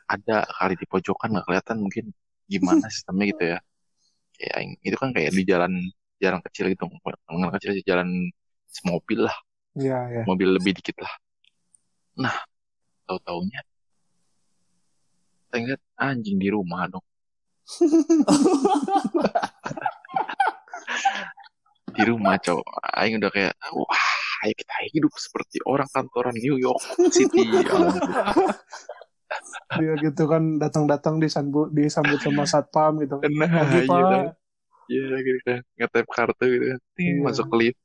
[0.06, 2.06] ada kali di pojokan nggak kelihatan mungkin
[2.46, 3.60] gimana sistemnya gitu ya
[4.58, 5.72] yang- itu kan kayak di jalan
[6.18, 6.86] jalan kecil gitu
[7.30, 8.10] jalan kecil jalan
[8.68, 9.38] semobil lah
[9.72, 10.28] Ya, ya.
[10.28, 11.16] mobil lebih dikit lah.
[12.20, 12.44] Nah,
[13.08, 13.64] tahu-taunya
[15.48, 17.06] saya ngeliat anjing di rumah dong.
[21.96, 22.68] di rumah cowok.
[23.00, 24.04] Aing udah kayak, wah,
[24.44, 27.48] ayo kita hidup seperti orang kantoran New York City.
[27.48, 27.64] Ya.
[29.80, 33.20] Dia gitu kan datang-datang disambut disambut sama satpam gitu.
[33.24, 34.04] Nah, Pagi, iya kan.
[34.12, 34.24] Pak.
[34.92, 35.60] Iya gitu kan.
[35.80, 36.80] Ngetep kartu gitu kan.
[37.00, 37.14] Iya.
[37.24, 37.80] Masuk ke lift.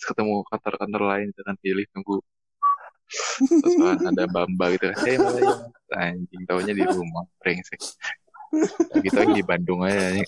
[0.00, 2.18] Terus ketemu kantor-kantor lain gitu kan di lift nunggu.
[3.60, 4.96] Terus kan ada Bamba gitu kan.
[5.04, 5.16] Hey.
[5.92, 7.24] Anjing taunya di rumah.
[7.42, 7.80] Brengsek.
[9.04, 10.16] Gitu aja di Bandung aja.
[10.16, 10.26] nih.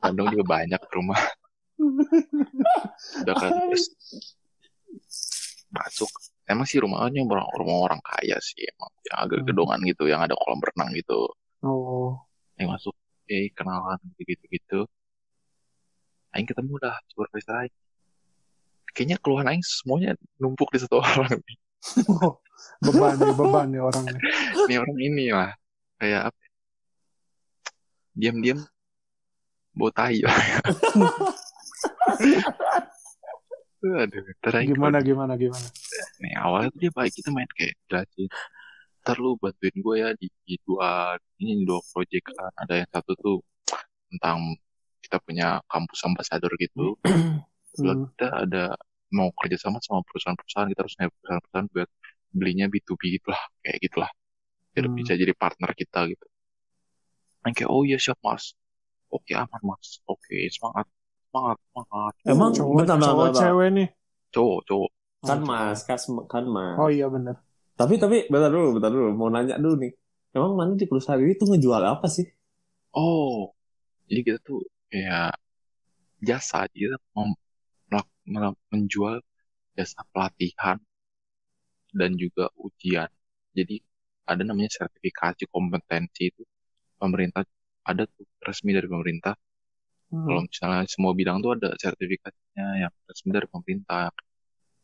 [0.00, 1.20] Bandung juga banyak rumah.
[3.24, 3.84] Udah kan terus
[5.72, 6.10] masuk.
[6.50, 9.46] Emang sih rumahnya orang rumah orang kaya sih emang yang agak Hmm.
[9.54, 11.30] gedongan gitu, yang ada kolam renang gitu.
[11.62, 12.18] Oh.
[12.58, 12.94] Yang masuk,
[13.30, 14.80] eh kenalan gitu gitu.
[16.34, 17.74] Aing ketemu dah supervisor Aing.
[18.90, 21.38] Kayaknya keluhan Aing semuanya numpuk di satu orang.
[22.82, 24.18] beban nih, beban nih orangnya.
[24.68, 25.50] Ini orang ini lah.
[25.96, 26.38] Kayak apa?
[26.38, 26.50] ya?
[28.10, 28.58] Diam-diam
[29.70, 30.18] bau tai.
[33.80, 35.66] Aduh, Aing Gimana gimana gimana?
[36.20, 38.28] nih awalnya tuh dia baik kita main kayak jelasin
[39.00, 42.52] ntar lu bantuin gue ya di, di dua ini dua project kan.
[42.60, 43.36] Ada yang satu tuh
[44.12, 44.52] tentang
[45.00, 46.96] kita punya kampus ambasador gitu.
[47.80, 48.12] Lalu Hmm.
[48.12, 48.64] kita ada
[49.14, 51.88] mau kerjasama sama perusahaan-perusahaan kita harus nyari perusahaan-perusahaan buat
[52.36, 54.10] belinya B2B gitu lah kayak gitulah.
[54.76, 54.96] Biar Hmm.
[55.00, 56.26] bisa jadi partner kita gitu.
[57.48, 58.52] Yang kayak oh iya siap mas.
[59.08, 60.04] Oke aman mas.
[60.04, 60.84] Oke semangat
[61.30, 63.42] semangat semangat Emang Cowok, bentar, bentar, cowok bentar.
[63.42, 63.88] cewek nih.
[64.34, 64.90] cowok cowok
[65.28, 65.98] Kan mas, kan,
[66.32, 66.76] kan mas.
[66.80, 67.34] Oh iya benar.
[67.78, 69.08] Tapi tapi bentar dulu, bentar dulu.
[69.20, 69.92] Mau nanya dulu nih.
[70.36, 72.26] Emang mana di perusahaan ini tuh ngejual apa sih?
[72.94, 73.50] Oh,
[74.08, 75.34] jadi kita tuh kayak
[76.28, 76.58] jasa
[78.32, 79.16] mel- menjual
[79.76, 80.78] jasa pelatihan
[81.90, 83.10] dan juga ujian
[83.54, 83.76] jadi
[84.30, 86.42] ada namanya sertifikasi kompetensi itu
[87.00, 87.42] pemerintah
[87.90, 89.34] ada tuh resmi dari pemerintah
[90.10, 90.26] Hmm.
[90.26, 94.10] kalau misalnya semua bidang tuh ada sertifikatnya yang resmi dari pemerintah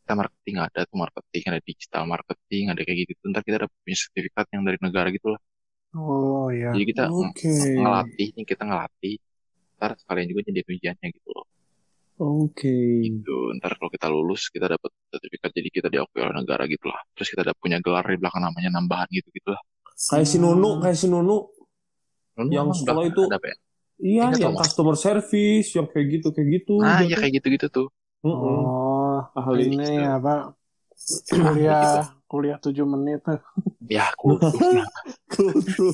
[0.01, 3.97] kita marketing ada tuh marketing ada digital marketing ada kayak gitu ntar kita ada punya
[3.99, 5.41] sertifikat yang dari negara gitu lah
[5.91, 6.71] Oh ya.
[6.71, 7.51] jadi kita Oke.
[7.75, 9.15] ngelatih nih kita ngelatih
[9.75, 11.45] ntar sekalian juga jadi ujiannya gitu loh
[12.17, 12.75] Oke.
[13.03, 17.03] gitu ntar kalau kita lulus kita dapat sertifikat jadi kita diakui oleh negara gitu lah
[17.13, 19.61] terus kita ada punya gelar di belakang namanya nambahan gitu gitu lah
[19.97, 21.49] Kayak si Nunu, kayak si Nunu.
[22.37, 23.55] Lalu Yang sekolah itu- ada apa ya?
[23.97, 26.73] Iya, Ingat yang customer service, yang kayak gitu, kayak gitu.
[26.79, 27.21] nah Dia ya tuh.
[27.21, 27.87] kayak gitu gitu tuh
[28.21, 28.61] Mm-mm.
[28.65, 29.69] Oh, Ahli.
[29.69, 30.05] ini Gitu.
[30.05, 30.33] apa?
[31.33, 33.21] Kuliah kuliah tujuh menit.
[33.87, 34.43] ya kudu
[35.33, 35.87] Kudu.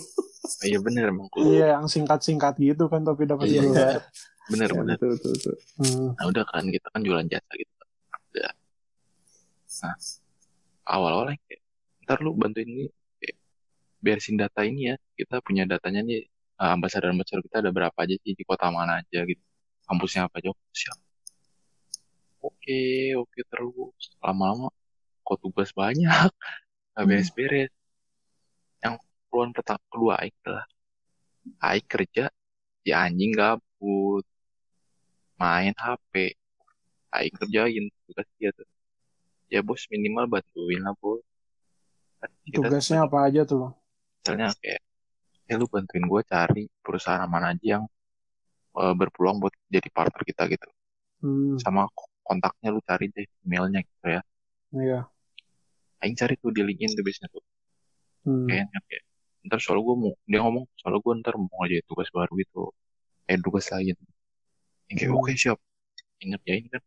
[0.65, 3.61] iya bener emang kudu Iya, yang singkat-singkat gitu kan tapi dapat Iya.
[3.61, 4.01] gelar.
[4.51, 5.55] bener Ya, bener betul, betul, betul.
[5.77, 6.07] Hmm.
[6.17, 7.71] nah udah kan kita kan jualan jasa gitu
[8.33, 8.51] udah
[9.83, 9.95] nah
[10.85, 11.61] awal-awal kayak
[12.03, 12.85] ntar lu bantuin ini
[13.17, 13.37] kayak,
[13.99, 16.27] beresin data ini ya kita punya datanya nih
[16.63, 18.31] eh, ambasador-ambasador kita ada berapa aja sih?
[18.31, 19.43] Di kota mana aja gitu.
[19.83, 20.55] Kampusnya apa aja?
[20.55, 20.97] Oh, siap
[22.43, 22.81] oke
[23.23, 24.03] oke terus.
[24.19, 24.67] Lama-lama
[25.23, 26.07] kok tugas banyak.
[26.93, 27.71] Nggak beres-beres
[28.85, 30.67] yang keluhan pertama kedua Aik adalah
[31.63, 32.25] Aik kerja
[32.83, 34.25] si anjing gabut.
[35.39, 36.37] Main HP
[37.15, 38.67] Aik kerjain tugas dia tuh.
[39.49, 41.23] Ya bos minimal bantuin lah bos.
[42.21, 43.73] Kan kita Tugasnya apa aja tuh, Bang?
[44.23, 44.79] misalnya kayak
[45.49, 47.83] ya lu bantuin gue cari perusahaan mana aja yang
[48.79, 50.67] eh, berpeluang buat jadi partner kita gitu.
[51.23, 51.87] Hmm, sama
[52.23, 54.21] kontaknya lu cari deh emailnya gitu ya.
[54.73, 54.99] Iya.
[56.03, 57.43] Aing cari tuh di LinkedIn tuh biasanya tuh.
[58.23, 58.47] Hmm.
[58.47, 59.03] kayaknya kayak
[59.43, 62.71] ntar soal gue mau dia ngomong soal gue ntar mau ngajarin tugas baru gitu.
[63.27, 63.95] Eh tugas lain.
[64.87, 65.19] Yang kayak Hmm.
[65.19, 65.59] oke siap.
[66.23, 66.83] Inget ya ini kan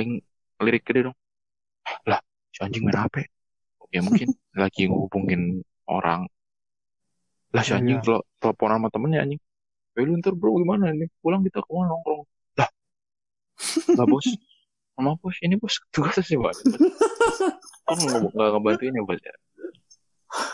[0.00, 0.12] Aing
[0.64, 1.16] lirik ke dia dong.
[2.08, 3.28] Lah si anjing main HP
[3.94, 4.28] ya mungkin
[4.62, 6.26] lagi ngehubungin orang
[7.54, 8.04] lah si anjing Iya.
[8.04, 9.40] tel- teleponan sama temennya anjing
[9.94, 12.68] eh lu ntar bro gimana ini pulang kita ke mana nongkrong lah
[13.94, 14.26] lah bos
[14.92, 16.50] sama bos ini bos tugasnya sih pak
[17.80, 19.34] kok nggak nggak ngebantuin ya bos ya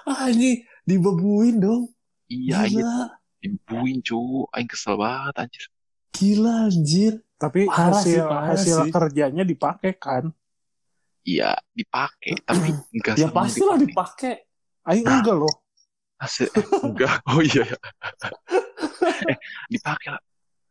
[0.04, 1.88] Ah, ini dibebuin dong.
[2.26, 3.16] iya Gila.
[3.40, 5.64] dibuin cu aing kesel banget anjir
[6.12, 7.24] Gila, anjir.
[7.34, 8.92] Tapi Parah sih, hasil parah hasil sih.
[8.92, 10.28] kerjanya dipakai kan?
[11.22, 14.36] iya dipakai tapi enggak Ya pastilah dipakai.
[14.36, 14.84] dipakai.
[14.84, 15.16] Aing Nah.
[15.16, 15.54] enggak loh.
[16.20, 17.14] Hasil eh, enggak.
[17.32, 17.78] Oh iya ya
[19.26, 19.36] eh
[19.72, 20.22] dipakai lah.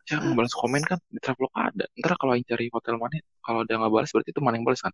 [0.06, 1.86] Jangan balas komen kan di travelog ada.
[1.98, 4.82] Ntar kalau aing cari hotel mana kalau dia nggak balas berarti itu mana yang balas
[4.82, 4.94] kan?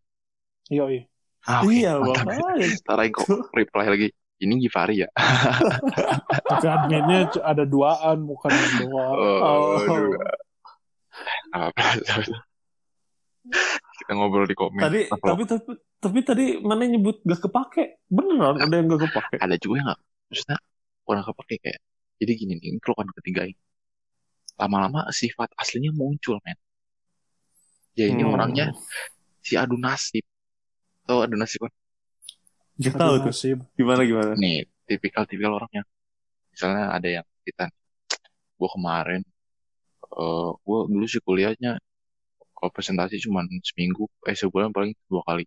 [0.68, 1.04] Iya, iya.
[1.48, 1.72] ah, oke.
[1.72, 2.36] Iya, mantap.
[2.84, 3.28] ntar aing kok
[3.60, 4.08] reply lagi.
[4.36, 5.10] Ini Givari ya?
[6.52, 9.16] Tapi adminnya ada duaan bukan yang doang.
[9.16, 9.80] oh, Oh.
[9.80, 10.12] aduh.
[11.56, 11.96] apa
[13.96, 14.84] kita ngobrol di komen.
[14.84, 15.72] Tadi, tapi, tapi,
[16.04, 18.04] tapi tadi mana nyebut gak kepake?
[18.12, 19.36] Beneran ada yang gak kepake?
[19.40, 20.02] ada juga yang nggak
[20.36, 20.60] maksudnya
[21.08, 21.80] orang kepake kayak
[22.20, 23.60] jadi gini nih ini keluhan ketiga ini
[24.60, 26.60] lama-lama sifat aslinya muncul men
[27.96, 28.36] ya ini Hmm.
[28.36, 28.66] orangnya
[29.40, 30.24] si adu nasib
[31.08, 31.74] tau adu nasib kan
[32.76, 33.32] Gak tahu tuh.
[33.32, 33.58] nasib.
[33.80, 34.32] Gimana, gimana?
[34.36, 35.84] nih tipikal-tipikal orangnya
[36.52, 37.66] misalnya ada yang kita
[38.60, 39.22] gue kemarin
[40.16, 41.72] eh gue dulu sih kuliahnya
[42.56, 45.44] kalau presentasi cuma seminggu eh sebulan paling dua kali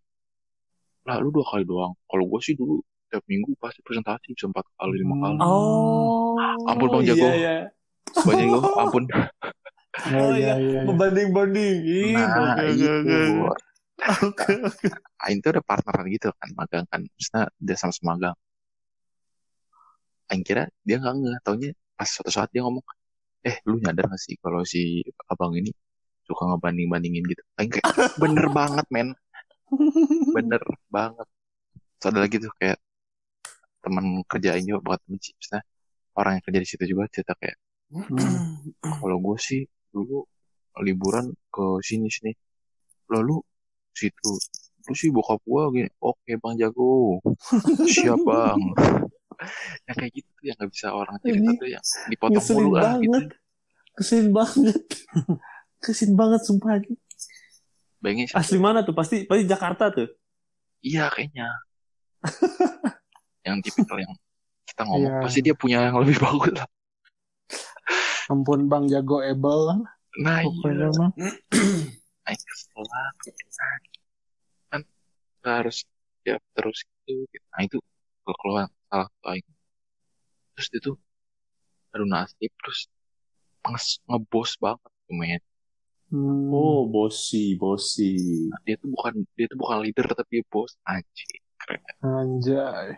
[1.09, 4.65] lah lu dua kali doang kalau gue sih dulu tiap minggu pasti presentasi bisa empat
[4.77, 6.37] kali lima kali Oh.
[6.69, 7.25] Ampun, Bang Jago.
[7.25, 7.55] Iya, iya.
[8.25, 10.55] banyak gue ampun Ya, Oh, iya, iya.
[10.55, 10.55] iya.
[10.69, 10.81] iya.
[10.87, 12.15] Membanding-bandingin.
[12.15, 12.55] nah
[14.23, 14.89] oke, itu.
[15.27, 18.37] Aing tuh ada partner gitu kan magang kan maksudnya dia sama-sama magang
[20.31, 22.85] Aing kira dia nggak nggak taunya pas suatu saat dia ngomong
[23.43, 25.75] eh lu nyadar gak sih kalau si abang ini
[26.23, 27.91] suka ngebanding-bandingin gitu Aing kayak
[28.23, 29.09] bener banget men
[30.31, 31.27] bener banget
[31.99, 32.79] Terus ada lagi tuh kayak
[33.89, 35.63] teman kerja Aing juga buat temen maksudnya
[36.15, 37.57] orang yang kerja di situ juga cerita kayak
[37.89, 38.69] Hmm.
[38.85, 40.21] kalau gue sih dulu
[40.85, 42.37] liburan ke sini sini
[43.09, 43.41] lalu
[43.91, 44.37] situ
[44.85, 47.17] lu sih bokap gue gini oke bang jago
[47.89, 48.61] siap bang
[49.89, 53.01] yang kayak gitu tuh yang nggak bisa orang cerita Ini tuh yang dipotong mulu lah
[53.01, 53.19] gitu.
[53.97, 54.79] Keselin banget.
[55.81, 56.77] Keselin banget sumpah.
[57.99, 58.93] bayangin Asli mana tuh?
[58.93, 60.13] Pasti pasti Jakarta tuh.
[60.85, 61.49] iya kayaknya
[63.49, 64.13] yang tipikal yang
[64.65, 65.23] kita ngomong Iya.
[65.25, 66.69] pasti dia punya yang lebih bagus lah
[68.29, 69.89] Ampun Bang Jago Ebel.
[70.21, 71.33] nah iya banget.
[74.69, 74.81] kan
[75.43, 75.89] harus
[76.23, 77.79] ya terus gitu nah itu
[78.23, 79.49] keluhan salah satu Aing
[80.53, 80.93] terus itu
[81.89, 82.81] aduh nasib terus
[83.65, 85.41] nges ngebos banget tuh men
[86.09, 86.49] Hmm.
[86.49, 88.17] Oh, bosi, bosi.
[88.49, 91.45] Nah, dia tuh bukan dia tuh bukan leader tapi bos anjing.
[91.61, 91.85] Keren.
[92.01, 92.97] Anjay.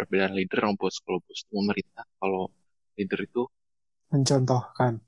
[0.00, 0.96] Perbedaan leader sama bos.
[1.04, 2.48] Kalau bos itu memerintah, kalau
[2.96, 3.42] leader itu
[4.10, 4.98] Mencontohkan.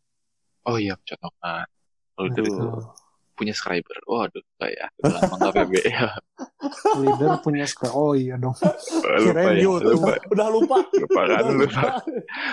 [0.68, 1.66] oh iya contohkan.
[2.12, 2.66] Kalau leader itu
[3.32, 3.96] punya subscriber.
[4.06, 6.06] Waduh, kayak udah lama nggak PB ya.
[7.02, 7.92] Leader punya sekolah.
[7.96, 8.54] Oh iya dong.
[9.24, 9.98] lupa ya, YouTube.
[9.98, 10.14] lupa.
[10.30, 10.76] Udah lupa.
[10.94, 11.82] Lupa kan, Udah lupa.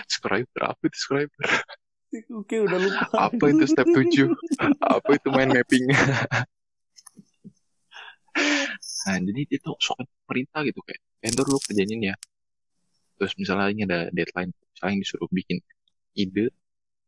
[0.07, 1.45] Subscriber apa itu subscriber?
[2.33, 3.05] Oke, udah lupa.
[3.29, 4.33] Apa itu step 7?
[4.81, 5.85] Apa itu main mapping?
[9.05, 12.15] nah, jadi dia tuh sok perintah gitu kayak, vendor lu kerjain ya.
[13.19, 15.59] Terus misalnya ini ada deadline, misalnya yang disuruh bikin
[16.15, 16.49] ide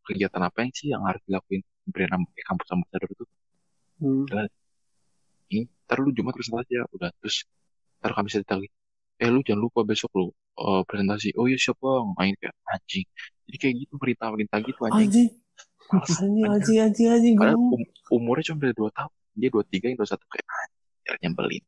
[0.04, 3.26] kegiatan apa yang sih yang harus dilakuin brand ambassador kampus ambassador itu
[3.98, 4.26] Hmm.
[5.48, 7.46] ini ntar lu Jumat presentasi ya udah terus
[8.02, 8.66] ntar Kamis ada lagi
[9.16, 13.06] eh lu jangan lupa besok lu eh, presentasi oh iya siap bang main kayak anjing
[13.46, 15.30] jadi kayak gitu perintah perintah gitu anjing Anjing.
[15.92, 17.36] Anjing, anjing, anjing, anjing.
[17.36, 19.12] Padahal um- umurnya cuma beda 2 tahun.
[19.36, 21.64] Dia 23 yang 21 kayak anjir nyebelin.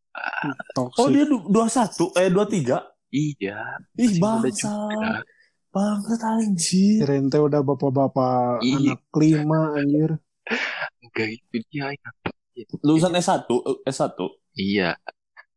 [0.95, 2.77] Oh, dia du- 21, eh 23.
[3.13, 3.57] Iya.
[3.93, 4.73] Ih, bangsa.
[5.69, 7.01] Banget anjir.
[7.01, 8.97] Kirain teh udah bapak-bapak Iya.
[8.97, 10.11] anak lima anjir.
[10.99, 12.15] Enggak itu dia ingat.
[12.81, 14.17] Lulusan S1, eh, S1.
[14.53, 14.97] Iya.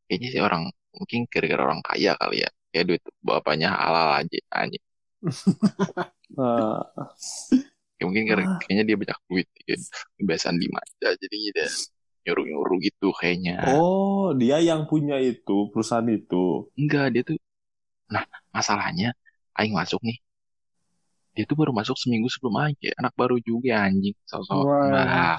[0.04, 2.50] Kayaknya sih orang mungkin gara-gara orang kaya kali ya.
[2.72, 4.84] Kayak duit bapaknya halal aja anjing.
[6.36, 6.80] Eh,
[7.96, 8.60] Ya, mungkin gara- Ah.
[8.60, 9.72] kayaknya dia banyak duit gitu.
[10.20, 11.64] Kebiasaan dimanja jadi dia
[12.26, 13.62] nyuruh-nyuruh gitu kayaknya.
[13.78, 16.66] oh, dia yang punya itu, perusahaan itu.
[16.74, 17.38] Enggak, dia tuh
[18.06, 18.22] Nah,
[18.54, 19.10] masalahnya
[19.58, 20.18] aing masuk nih.
[21.34, 22.90] Dia tuh baru masuk seminggu sebelum aja.
[22.96, 24.14] Anak baru juga anjing.
[24.24, 24.62] Sosok.
[24.62, 24.88] Wah.
[24.88, 25.38] Nah,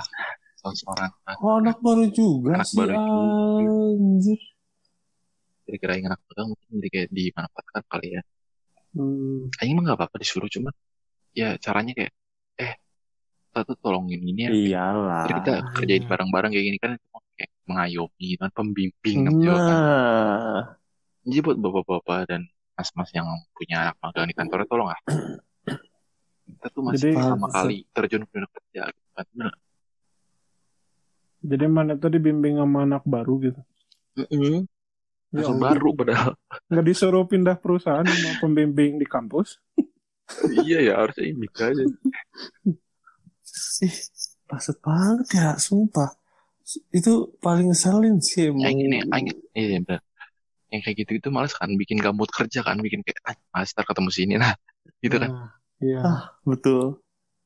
[0.62, 1.12] sosok orang.
[1.42, 3.64] Oh, anak baru juga Anak sih, baru juga.
[3.64, 4.40] anjir.
[5.66, 8.22] Kira-kira aing anak pegang mungkin kayak dimanfaatkan kali ya.
[8.96, 9.52] Hmm.
[9.60, 10.74] Aing mah gak apa-apa disuruh cuman
[11.36, 12.14] ya caranya kayak
[12.58, 12.74] eh
[13.58, 14.50] kita tuh tolongin ini ya.
[14.54, 15.26] Iyalah.
[15.26, 16.92] Jadi kita kerjain bareng-bareng kayak gini kan
[17.34, 19.74] kayak mengayomi kan pembimbing kan juga kan.
[19.74, 20.62] Nah,
[21.26, 22.42] Jadi buat bapak-bapak dan
[22.78, 25.02] mas-mas yang punya anak magang di kantornya tolong ah.
[26.46, 29.26] Kita tuh masih Jadi- pertama kali terjun ke dunia kerja gitu kan.
[29.34, 29.54] Bener.
[31.42, 33.62] Jadi mana tuh dibimbing sama anak baru gitu.
[34.18, 34.66] Mm-mm.
[35.34, 35.72] Ya Langsung Allah.
[35.76, 36.32] baru padahal.
[36.70, 39.58] Nggak disuruh pindah perusahaan sama pembimbing di kampus.
[40.64, 41.84] iya ya harusnya ini aja.
[43.86, 43.96] Ih,
[44.50, 46.10] maksud banget ya, sumpah.
[46.92, 48.64] Itu paling ngeselin sih emang.
[48.68, 50.02] Yang ini, aing, iya bener.
[50.72, 53.86] Yang kayak gitu itu males kan bikin gabut kerja kan bikin kayak ah males ntar
[53.88, 54.54] ketemu sini nah
[55.04, 55.32] gitu kan.
[55.32, 56.00] Nah, Iya.
[56.02, 56.22] Ah.
[56.42, 56.98] Betul.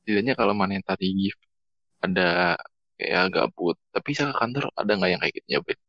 [0.01, 1.39] Setidaknya kalau mana yang tadi gift
[2.01, 2.57] ada
[2.97, 5.79] kayak gabut tapi saya ke kantor ada nggak yang kayak gitu nyobain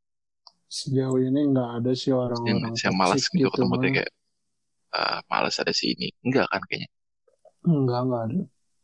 [0.73, 4.11] Sejauh ini nggak ada sih yang orang-orang saya malas gitu ketemu kayak
[4.97, 6.89] ah malas ada sini enggak kan kayaknya
[7.63, 8.39] Enggak, enggak ada.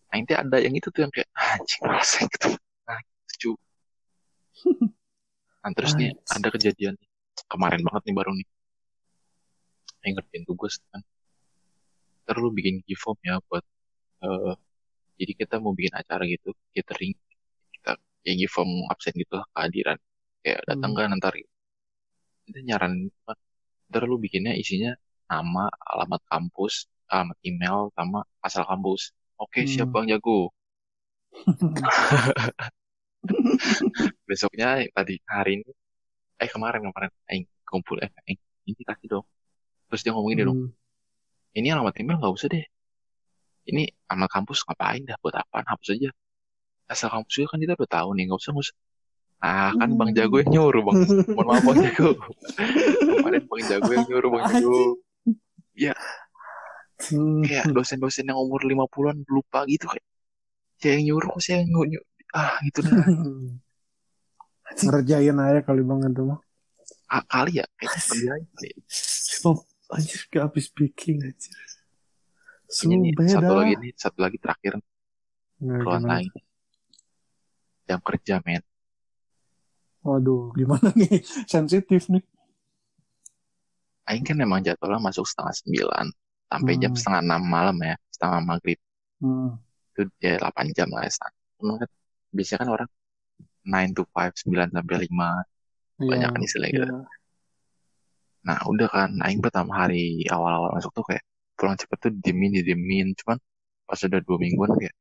[0.08, 2.48] Nah ini ada yang itu tuh yang kayak "Ah, anjing malas yang gitu
[2.88, 2.98] nah
[3.28, 3.50] setuju
[5.62, 6.94] nah terus nih ada kejadian
[7.46, 8.48] kemarin banget nih baru nih.
[10.02, 11.02] Yang ngerjain tugas kan.
[12.24, 13.64] Ntar lu bikin form ya buat
[14.26, 14.54] eh,
[15.20, 17.14] jadi kita mau bikin acara gitu catering.
[17.74, 17.90] Kita
[18.22, 19.98] kayak gift form absen gitu lah kehadiran.
[20.42, 20.98] Kayak datang Hmm.
[20.98, 21.34] kan ntar
[22.48, 22.92] itu nyaran
[23.90, 24.92] ntar lu bikinnya isinya
[25.28, 29.94] nama alamat kampus alamat email sama asal kampus oke siap Hmm.
[29.94, 30.50] bang jago.
[34.28, 35.70] Besoknya tadi hari ini
[36.38, 39.26] eh kemarin kemarin aing kumpul eh aing ini kasih dong.
[39.88, 40.58] Terus dia ngomong gini dong.
[40.68, 40.72] Hmm.
[41.56, 42.62] ini alamat email nggak usah deh.
[43.66, 45.18] Ini alamat kampus ngapain dah?
[45.18, 46.10] Buat apaan hapus aja.
[46.86, 48.76] Asal kampus juga kan kita udah tahu nih nggak usah nggak usah.
[49.38, 50.96] Ah kan bang jago yang nyuruh bang.
[51.34, 52.08] Mohon maaf bang jago.
[53.18, 54.78] Kemarin bang jago yang nyuruh bang jago
[56.98, 57.46] Hmm.
[57.46, 60.06] kayak dosen-dosen yang umur 50-an lupa gitu kayak.
[60.78, 62.04] Saya yang nyuruh saya yang nyuruh?
[62.34, 62.94] Ah gitu dah.
[64.84, 66.38] Ngerjain aja kali bang itu mah.
[67.08, 67.66] Ah, kali ya?
[67.78, 68.78] Kayak kerjain kali ya.
[69.38, 71.24] Sumpah, anjir gak habis speaking.
[71.24, 71.54] Anjir.
[72.68, 74.72] Ini nih, Sumpah satu lagi nih satu lagi terakhir.
[75.58, 76.32] Nggak, keluhan lain
[77.88, 78.60] jam kerja men.
[80.04, 81.24] Waduh, gimana nih?
[81.48, 82.22] Sensitif nih.
[84.08, 86.06] Aing kan memang jadwalnya masuk setengah sembilan
[86.48, 86.98] sampai jam Hmm.
[86.98, 88.78] setengah enam malam ya setengah maghrib
[89.20, 89.50] Hmm.
[89.92, 91.12] itu ya 8 jam lah ya
[91.58, 91.90] Cuman kan
[92.30, 92.90] biasanya kan orang
[93.66, 95.28] 9 to 5 9 sampai 5
[95.98, 96.08] Iya.
[96.10, 96.84] banyak kan istilahnya gitu.
[96.86, 96.98] iya.
[98.46, 101.24] Nah udah kan Aing pertama hari awal-awal masuk tuh kayak
[101.58, 103.36] pulang cepet tuh diemin diemin cuman
[103.82, 104.94] pas udah dua mingguan kayak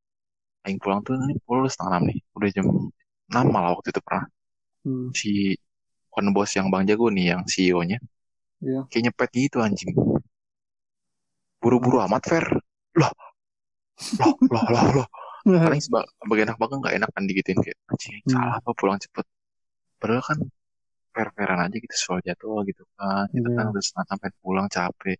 [0.66, 2.66] Aing pulang tuh ini pulang setengah enam nih udah jam
[3.30, 4.26] 6 malah waktu itu pernah
[4.88, 5.12] Hmm.
[5.12, 5.52] si
[6.10, 8.00] bukan bos yang Bang Jago nih yang CEO-nya
[8.64, 8.88] Iya.
[8.90, 9.92] kayak nyepet gitu anjing
[11.62, 12.46] buru-buru amat Fer
[12.98, 13.12] loh
[14.20, 15.08] loh loh loh loh
[15.48, 18.34] paling seba- bagian enak banget nggak enak kan digituin kayak anjing Hmm.
[18.36, 19.26] salah apa pulang cepet
[19.98, 20.38] padahal kan
[21.16, 23.58] fair-fairan aja gitu soal jadwal gitu kan kita Iya.
[23.58, 25.18] kan udah setengah sampai pulang capek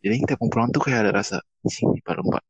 [0.00, 2.42] jadi mau pulang tuh kayak ada rasa nih baru mbak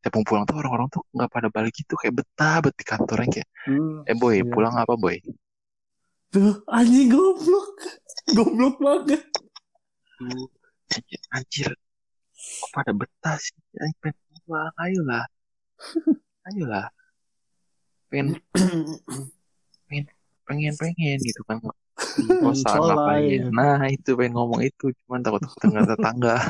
[0.00, 3.48] tiap pulang tuh orang-orang tuh nggak pada balik gitu kayak betah bet di kantornya kayak
[3.66, 4.46] Hmm, eh boy Iya.
[4.54, 5.18] pulang apa boy
[6.26, 7.74] Tuh, anjing goblok.
[8.34, 9.22] Goblok banget.
[10.18, 10.46] tuh
[11.34, 11.70] anjir,
[12.74, 13.56] pada betah sih?
[13.80, 15.24] Ayo pengen pulang ayolah
[16.46, 16.86] ayolah
[18.08, 18.38] pengen
[20.46, 21.58] pengen pengen gitu kan.
[22.44, 22.92] Kosan Solai.
[22.92, 23.42] ngapain?
[23.50, 24.92] nah itu pengen ngomong itu.
[25.04, 26.36] Cuman takut tetangga tetangga.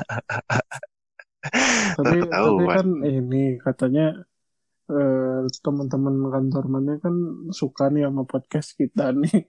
[1.96, 2.76] Tapi tahu tapi kan.
[2.82, 4.06] kan ini katanya
[4.90, 7.14] eh, teman-teman kantor mana kan
[7.54, 9.46] suka nih sama podcast kita nih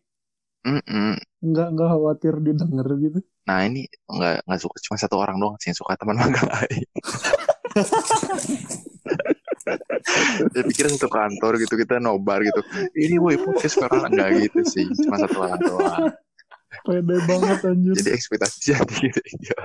[0.67, 1.15] Mm-mm.
[1.39, 3.19] nggak nggak khawatir didengar gitu.
[3.47, 6.83] Nah ini nggak nggak suka cuma satu orang doang sih yang suka teman magang lain.
[10.51, 12.59] Saya pikir satu kantor gitu kita nobar gitu.
[12.95, 14.11] Ini woi podcast sekarang.
[14.11, 15.99] Enggak gitu sih cuma satu orang doang.
[16.83, 17.95] Pede banget anjir.
[17.95, 19.59] Jadi ekspektasi jadi gitu ya.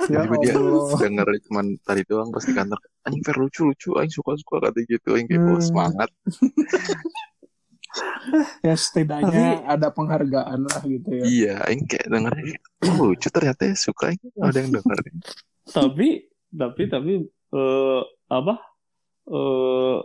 [0.00, 0.56] Tiba dia
[0.96, 2.80] denger cuman tadi doang pas di kantor.
[3.04, 3.90] Anjing fair lucu lucu.
[4.00, 5.12] Anjing suka suka kata gitu.
[5.12, 5.60] Anjing kayak Hmm.
[5.60, 6.10] semangat
[8.66, 11.24] ya setidaknya ada penghargaan lah gitu ya.
[11.26, 14.98] Iya anjing kayak kayak, oh, lucu ternyata ya suka anjing ada yang denger
[15.76, 16.08] tapi
[16.50, 18.54] tapi tapi eh, apa
[19.30, 19.98] eh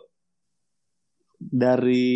[1.36, 2.08] dari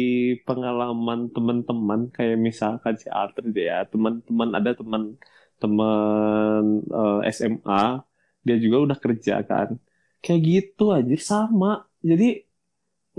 [0.48, 5.20] pengalaman teman-teman kayak misalkan si Arthur deh ya teman-teman ada teman
[5.60, 8.10] teman eh, SMA
[8.44, 9.76] dia juga udah kerja kan.
[10.24, 11.86] Kayak gitu aja sama.
[12.00, 12.44] Jadi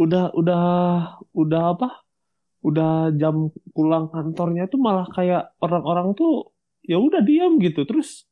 [0.00, 0.64] udah udah
[1.36, 1.88] udah apa
[2.60, 6.52] udah jam pulang kantornya tuh malah kayak orang-orang tuh
[6.84, 7.88] ya udah diam gitu.
[7.88, 8.28] Terus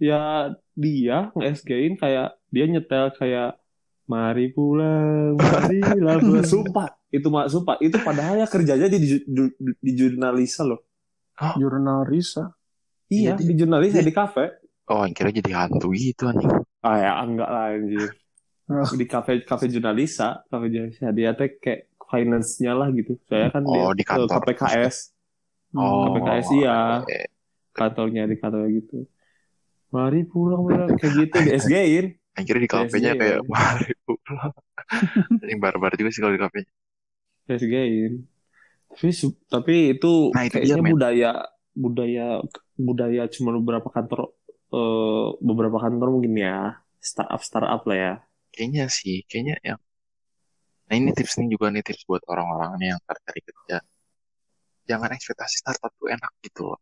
[0.00, 3.60] ya dia nge-SG-in kayak dia nyetel kayak
[4.04, 6.88] mari pulang mari lah pulang." sumpah.
[7.12, 7.78] Itu mah sumpah.
[7.78, 9.42] Itu padahal ya kerjanya di, di, di,
[9.78, 10.82] di jurnalisa loh.
[11.58, 12.46] Jurnal Risa
[13.10, 14.64] iya Iya, di jurnalisa di kafe.
[14.90, 16.50] Oh kira jadi hantu gitu anjing.
[16.84, 18.10] Ah ya enggak lah anjir.
[18.64, 18.80] Oh.
[18.96, 21.12] di kafe kafe jurnalisa kafe jurnalisa.
[21.12, 23.16] Dia tuh kayak finance-nya lah gitu.
[23.28, 24.40] Saya kan Oh, dia di kantor.
[24.44, 25.14] KPKS
[25.74, 26.78] oh KPKS iya.
[27.10, 27.26] eh,
[27.74, 29.06] kantornya di kantornya gitu.
[29.90, 34.52] Mari pulang pulang kayak gitu di SG-in yang kira di kafenya kayak mari pulang.
[35.42, 36.70] Anjing barbar juga sih kalau di kafenya
[37.50, 38.12] SG-in
[38.94, 39.10] tapi
[39.50, 41.30] tapi itu Nah, itu kayaknya dia, budaya
[41.74, 42.26] budaya
[42.78, 44.30] budaya cuma beberapa kantor
[44.70, 46.78] eh, beberapa kantor mungkin ya.
[47.02, 48.12] Startup startup lah ya.
[48.54, 49.80] Kayaknya sih kayaknya yang
[50.84, 53.76] nah ini tips nih juga nih tips buat orang-orang nih yang cari kerja.
[54.84, 56.80] Jangan ekspektasi startup tuh enak gitu loh.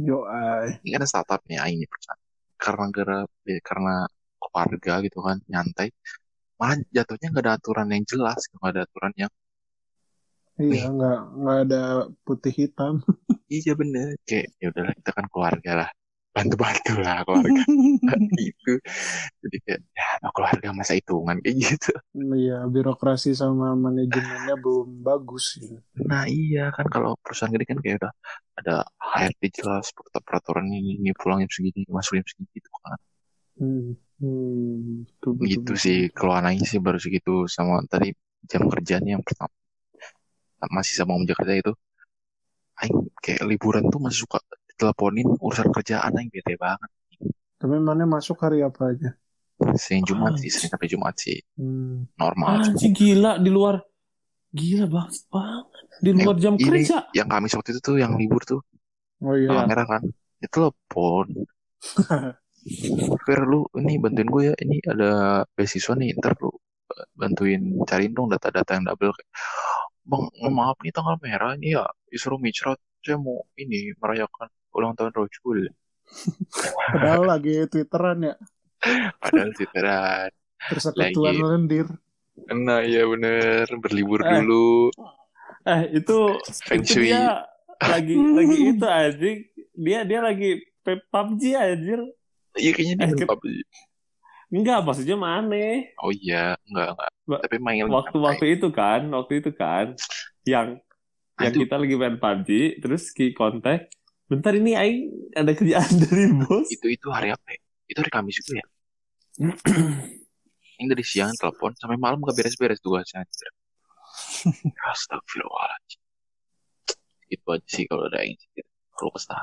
[0.00, 0.80] Yo ay.
[0.86, 2.20] ini ada startup nih ah, ini perusahaan
[2.60, 3.18] karena gara
[3.64, 3.94] karena
[4.40, 5.88] keluarga gitu kan nyantai
[6.60, 9.32] malah jatuhnya nggak ada aturan yang jelas nggak ada aturan yang
[10.60, 11.82] iya nggak nggak ada
[12.24, 13.00] putih hitam.
[13.50, 14.14] Iya bener.
[14.30, 15.90] Kayak ya udahlah kita kan keluarga lah.
[16.30, 17.62] Bantu-bantu lah keluarga.
[18.38, 18.72] Gitu.
[19.42, 19.89] Jadi kayak ya
[20.40, 21.92] keluarga masa hitungan kayak gitu
[22.32, 25.76] iya birokrasi sama manajemennya belum bagus gitu.
[26.00, 28.12] nah iya kan kalau perusahaan gede kan kayak udah
[28.56, 29.92] ada HRD jelas
[30.24, 32.96] peraturan ini, ini pulang jam segini masuk jam segini gitu kan
[33.60, 33.92] hmm.
[34.24, 35.76] hmm, betul, betul, gitu betul.
[35.76, 38.16] sih keluarannya sih baru segitu sama tadi
[38.48, 39.52] jam kerjanya yang pertama
[40.72, 41.72] masih sama om Jakarta itu
[42.80, 44.40] Aing kayak liburan tuh masih suka
[44.80, 46.88] teleponin urusan kerjaan Aing bete banget
[47.60, 49.19] tapi mana masuk hari apa aja
[49.76, 50.50] Senin Jumat sih.
[50.50, 51.38] Senin sampai Jumat sih.
[51.56, 52.08] Hmm.
[52.16, 53.80] normal anjing gila di luar.
[54.50, 55.66] Gila banget banget.
[56.00, 57.06] Di luar jam ini kerja.
[57.14, 58.60] yang Kamis waktu itu tuh yang libur tuh.
[59.22, 59.52] Oh iya.
[59.52, 60.02] Tanggal merah kan.
[60.40, 61.26] Itu telepon
[63.24, 64.54] Fir lu ini bantuin gue ya.
[64.56, 65.10] Ini ada
[65.54, 66.50] beasiswa nih ntar lu
[66.96, 69.12] eh, bantuin cariin dong data-data yang double
[70.00, 72.80] bang maaf nih tanggal merah ini ya disuruh microt.
[73.00, 75.72] Saya mau ini merayakan ulang tahun Rojul
[76.90, 78.34] padahal lagi twitteran ya
[79.20, 81.42] padahal twitteran persekutuan Lagi.
[81.42, 81.86] lendir.
[82.50, 83.64] Nah iya bener.
[83.76, 84.30] Berlibur Eh.
[84.38, 84.88] dulu.
[85.62, 86.18] Eh itu
[86.62, 87.08] Feng itu Shui.
[87.08, 87.44] dia
[87.78, 89.38] lagi lagi itu anjing.
[89.74, 90.50] Dia dia lagi
[90.82, 92.00] PUBG anjir.
[92.52, 93.46] Iya kayaknya dia Eh, ke- PUBG.
[94.50, 95.86] enggak maksudnya mana?
[95.98, 96.56] Oh iya.
[96.66, 97.10] Enggak enggak.
[97.24, 99.94] Ba- tapi main waktu waktu itu kan waktu itu kan
[100.44, 100.80] yang
[101.32, 103.88] Nah, yang kita lagi main PUBG terus ki kontak
[104.26, 104.98] bentar ini aing
[105.32, 106.68] ada kerjaan dari bos.
[106.68, 107.60] Itu itu hari apa ya?
[107.90, 108.66] Itu hari Kamis juga ya?
[110.78, 113.50] Yang dari siang telepon sampai malam gak beres-beres tugasnya anjir.
[114.94, 116.00] Astagfirullahaladzim.
[117.28, 118.34] Itu aja sih kalau ada yang
[118.94, 119.38] kalau kesah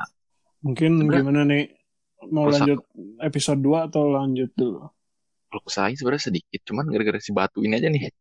[0.60, 1.64] mungkin Sebenarnya- gimana nih?
[2.34, 2.82] Mau lanjut
[3.22, 4.89] episode 2 atau lanjut dulu?
[5.48, 8.10] Kalau kesalahan sebenarnya sedikit cuman gara-gara si batu ini aja nih.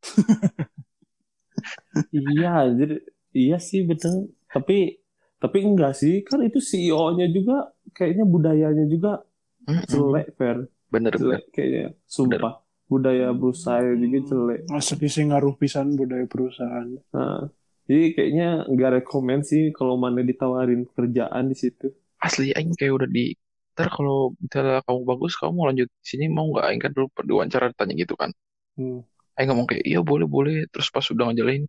[2.12, 2.97] Iya jadi
[3.33, 4.31] iya sih betul.
[4.53, 5.01] Tapi
[5.41, 6.20] tapi enggak sih.
[6.22, 9.24] Kan itu CEO-nya juga kayaknya budayanya juga
[9.67, 11.87] Jelek fair bener bener jelek kayaknya.
[12.07, 12.62] Sumpah.
[12.87, 14.61] Budaya perusahaan juga jelek.
[14.71, 16.87] Asli sih ngaruh pisan budaya perusahaan.
[17.11, 17.51] Nah,
[17.91, 21.91] jadi kayaknya nggak rekomend sih kalau mana ditawarin kerjaan di situ.
[22.23, 23.35] Asli aing kayak udah di
[23.77, 26.64] ntar kalau misalnya kamu bagus kamu mau lanjut di sini mau nggak?
[26.71, 28.31] Aing kan dulu diwawancara ditanya gitu kan.
[28.79, 29.03] Hmm.
[29.37, 30.71] aing ngomong kayak iya boleh boleh.
[30.71, 31.67] Terus pas udah ngejalanin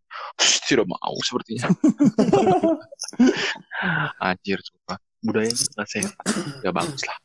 [0.70, 1.68] tidak mau sepertinya.
[4.30, 5.02] Anjir sumpah.
[5.26, 6.14] Budayanya nggak sehat.
[6.62, 7.18] Nggak bagus lah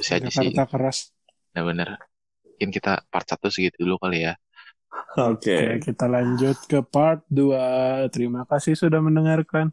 [0.00, 1.12] kita sih keras
[1.52, 2.00] nah bener
[2.46, 4.34] mungkin kita part satu segitu dulu kali ya
[5.12, 5.52] Oke.
[5.52, 5.68] Okay.
[5.80, 8.00] Kita lanjut ke part dua.
[8.08, 9.68] Terima kasih sudah mendengarkan.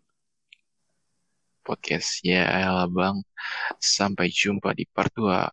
[1.63, 3.23] Podcastnya Ayala Bang.
[3.79, 5.47] Sampai jumpa di part dua.